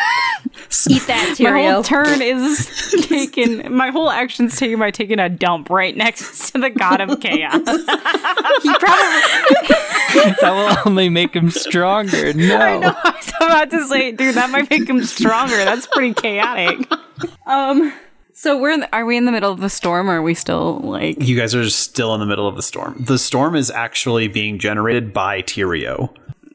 [0.88, 2.68] Eat that, my whole turn is
[3.08, 3.74] taken.
[3.74, 7.54] My whole action's taken by taking a dump right next to the god of chaos.
[8.62, 10.36] he probably.
[10.40, 10.50] that
[10.84, 12.32] will only make him stronger.
[12.34, 12.56] No.
[12.56, 12.94] I know.
[13.02, 15.56] I was about to say, dude, that might make him stronger.
[15.56, 16.88] That's pretty chaotic.
[17.46, 17.92] Um.
[18.42, 20.34] So we're in the, are we in the middle of the storm or are we
[20.34, 22.96] still like You guys are still in the middle of the storm.
[22.98, 26.12] The storm is actually being generated by Tyrio.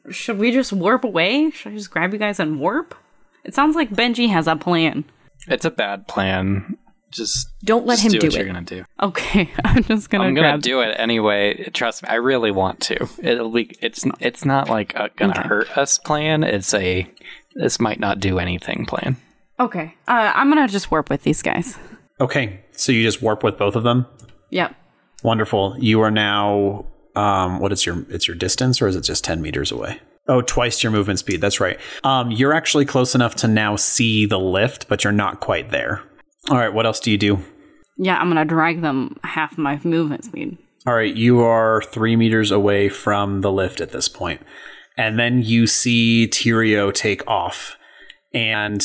[0.09, 1.49] should we just warp away?
[1.51, 2.93] Should I just grab you guys and warp?
[3.45, 5.05] It sounds like Benji has a plan.
[5.47, 6.75] It's a bad plan.
[7.09, 8.37] Just Don't let just him do, do what it.
[8.37, 8.83] you're gonna do.
[9.01, 11.69] Okay, I'm just gonna I'm gonna grab do it anyway.
[11.73, 13.07] Trust me, I really want to.
[13.23, 13.73] It'll be.
[13.81, 14.03] It's.
[14.19, 15.47] It's not like a gonna Okay.
[15.47, 16.43] hurt us plan.
[16.43, 17.09] It's a.
[17.55, 19.15] This might not do anything plan.
[19.59, 19.95] Okay.
[20.07, 21.77] Uh, I'm gonna just warp with these guys.
[22.19, 24.05] Okay, so you just warp with both of them.
[24.51, 24.75] Yep.
[25.23, 25.75] Wonderful.
[25.79, 26.85] You are now
[27.15, 29.99] um what is your it's your distance or is it just 10 meters away?
[30.27, 31.41] Oh, twice your movement speed.
[31.41, 31.79] That's right.
[32.03, 36.01] Um you're actually close enough to now see the lift, but you're not quite there.
[36.49, 37.39] All right, what else do you do?
[37.97, 40.57] Yeah, I'm gonna drag them half my movement speed.
[40.85, 44.41] All right, you are 3 meters away from the lift at this point.
[44.95, 47.75] And then you see Tyrio take off
[48.33, 48.81] and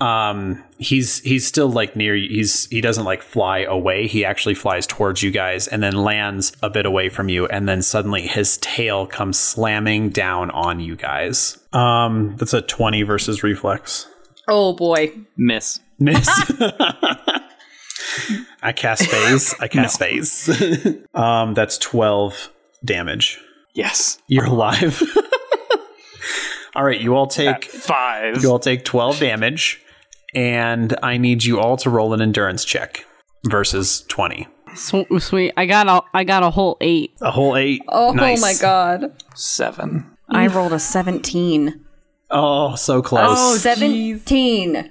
[0.00, 4.06] um he's he's still like near he's he doesn't like fly away.
[4.06, 7.68] He actually flies towards you guys and then lands a bit away from you and
[7.68, 11.58] then suddenly his tail comes slamming down on you guys.
[11.74, 14.06] Um that's a 20 versus reflex.
[14.48, 15.12] Oh boy.
[15.36, 15.80] Miss.
[15.98, 16.26] miss.
[18.62, 19.54] I cast phase.
[19.60, 20.48] I cast phase.
[21.14, 22.48] Um that's 12
[22.84, 23.38] damage.
[23.74, 24.18] Yes.
[24.28, 25.02] you're alive.
[26.74, 28.42] All right you all take Five.
[28.42, 29.82] You all take 12 damage,
[30.34, 33.04] and I need you all to roll an endurance check
[33.48, 34.46] versus 20.
[34.74, 35.52] Sw- sweet.
[35.56, 37.12] I got a I got a whole eight.
[37.20, 37.82] A whole eight.
[37.88, 38.40] Oh Nice.
[38.40, 39.12] my god.
[39.34, 40.16] Seven.
[40.28, 41.84] I rolled a 17.
[42.30, 43.36] Oh, so close.
[43.36, 44.90] Oh, 17.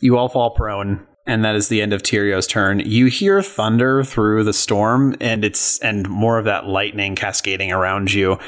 [0.00, 2.80] You all fall prone, and that is the end of Tyrio's turn.
[2.80, 8.12] You hear thunder through the storm, and it's and more of that lightning cascading around
[8.12, 8.38] you.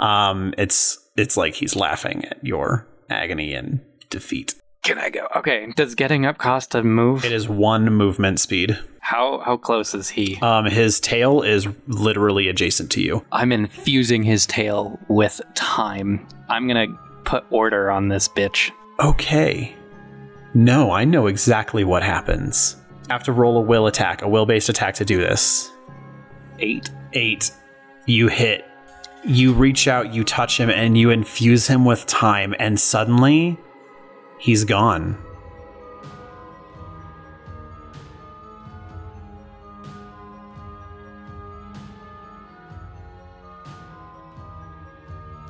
[0.00, 3.80] Um, it's it's like he's laughing at your agony and
[4.10, 4.56] defeat.
[4.86, 5.26] Can I go?
[5.34, 5.72] Okay.
[5.74, 7.24] Does getting up cost a move?
[7.24, 8.78] It is one movement speed.
[9.00, 10.36] How how close is he?
[10.36, 13.24] Um, his tail is literally adjacent to you.
[13.32, 16.24] I'm infusing his tail with time.
[16.48, 16.86] I'm gonna
[17.24, 18.70] put order on this bitch.
[19.00, 19.74] Okay.
[20.54, 22.76] No, I know exactly what happens.
[23.10, 25.68] I have to roll a will attack, a will based attack to do this.
[26.60, 26.90] Eight.
[27.12, 27.50] Eight.
[28.06, 28.64] You hit.
[29.24, 33.58] You reach out, you touch him, and you infuse him with time, and suddenly,
[34.38, 35.16] he's gone.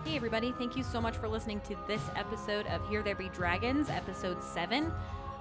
[0.05, 0.53] Hey, everybody.
[0.53, 4.43] Thank you so much for listening to this episode of Here There Be Dragons, episode
[4.43, 4.93] 7.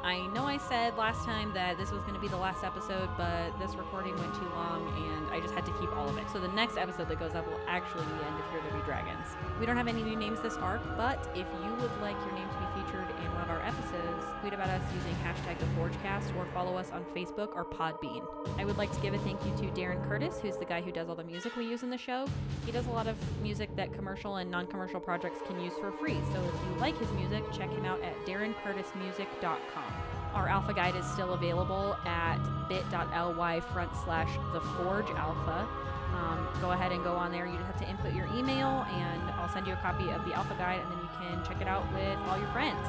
[0.06, 3.10] I know I said last time that this was going to be the last episode,
[3.18, 6.30] but this recording went too long and I just had to keep all of it.
[6.30, 8.80] So the next episode that goes up will actually be the end of Here There
[8.80, 9.26] Be Dragons.
[9.60, 12.48] We don't have any new names this arc, but if you would like your name
[12.48, 16.46] to be featured in one of our episodes, tweet about us using hashtag ThePhorgeCast or
[16.54, 18.28] follow us on Facebook or Podbean.
[18.60, 20.92] I would like to give a thank you to Darren Curtis, who's the guy who
[20.92, 22.28] does all the music we use in the show.
[22.64, 26.20] He does a lot of music that commercial and non-commercial projects can use for free.
[26.32, 29.95] So if you like his music, check him out at darrencurtismusic.com.
[30.36, 35.68] Our alpha guide is still available at bit.ly front slash the phorge alpha.
[36.14, 37.46] Um, go ahead and go on there.
[37.46, 40.34] You just have to input your email, and I'll send you a copy of the
[40.34, 42.86] alpha guide, and then you can check it out with all your friends.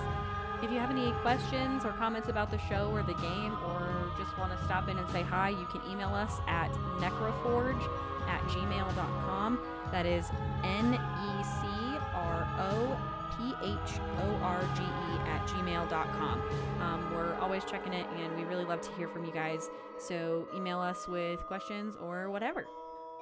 [0.62, 4.36] If you have any questions or comments about the show or the game, or just
[4.38, 7.80] want to stop in and say hi, you can email us at necrophorge
[8.26, 9.61] at gmail.com.
[9.92, 10.26] That is
[10.64, 11.66] N E C
[12.14, 16.43] R O P H O R G E at gmail.com.
[16.80, 19.68] Um, we're always checking it, and we really love to hear from you guys.
[19.99, 22.66] So email us with questions or whatever.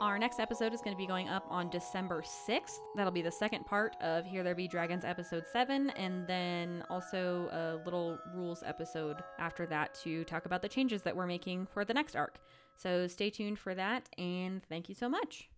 [0.01, 2.81] Our next episode is going to be going up on December 6th.
[2.97, 7.49] That'll be the second part of Here There Be Dragons episode 7, and then also
[7.53, 11.85] a little rules episode after that to talk about the changes that we're making for
[11.85, 12.41] the next arc.
[12.77, 15.49] So stay tuned for that, and thank you so much.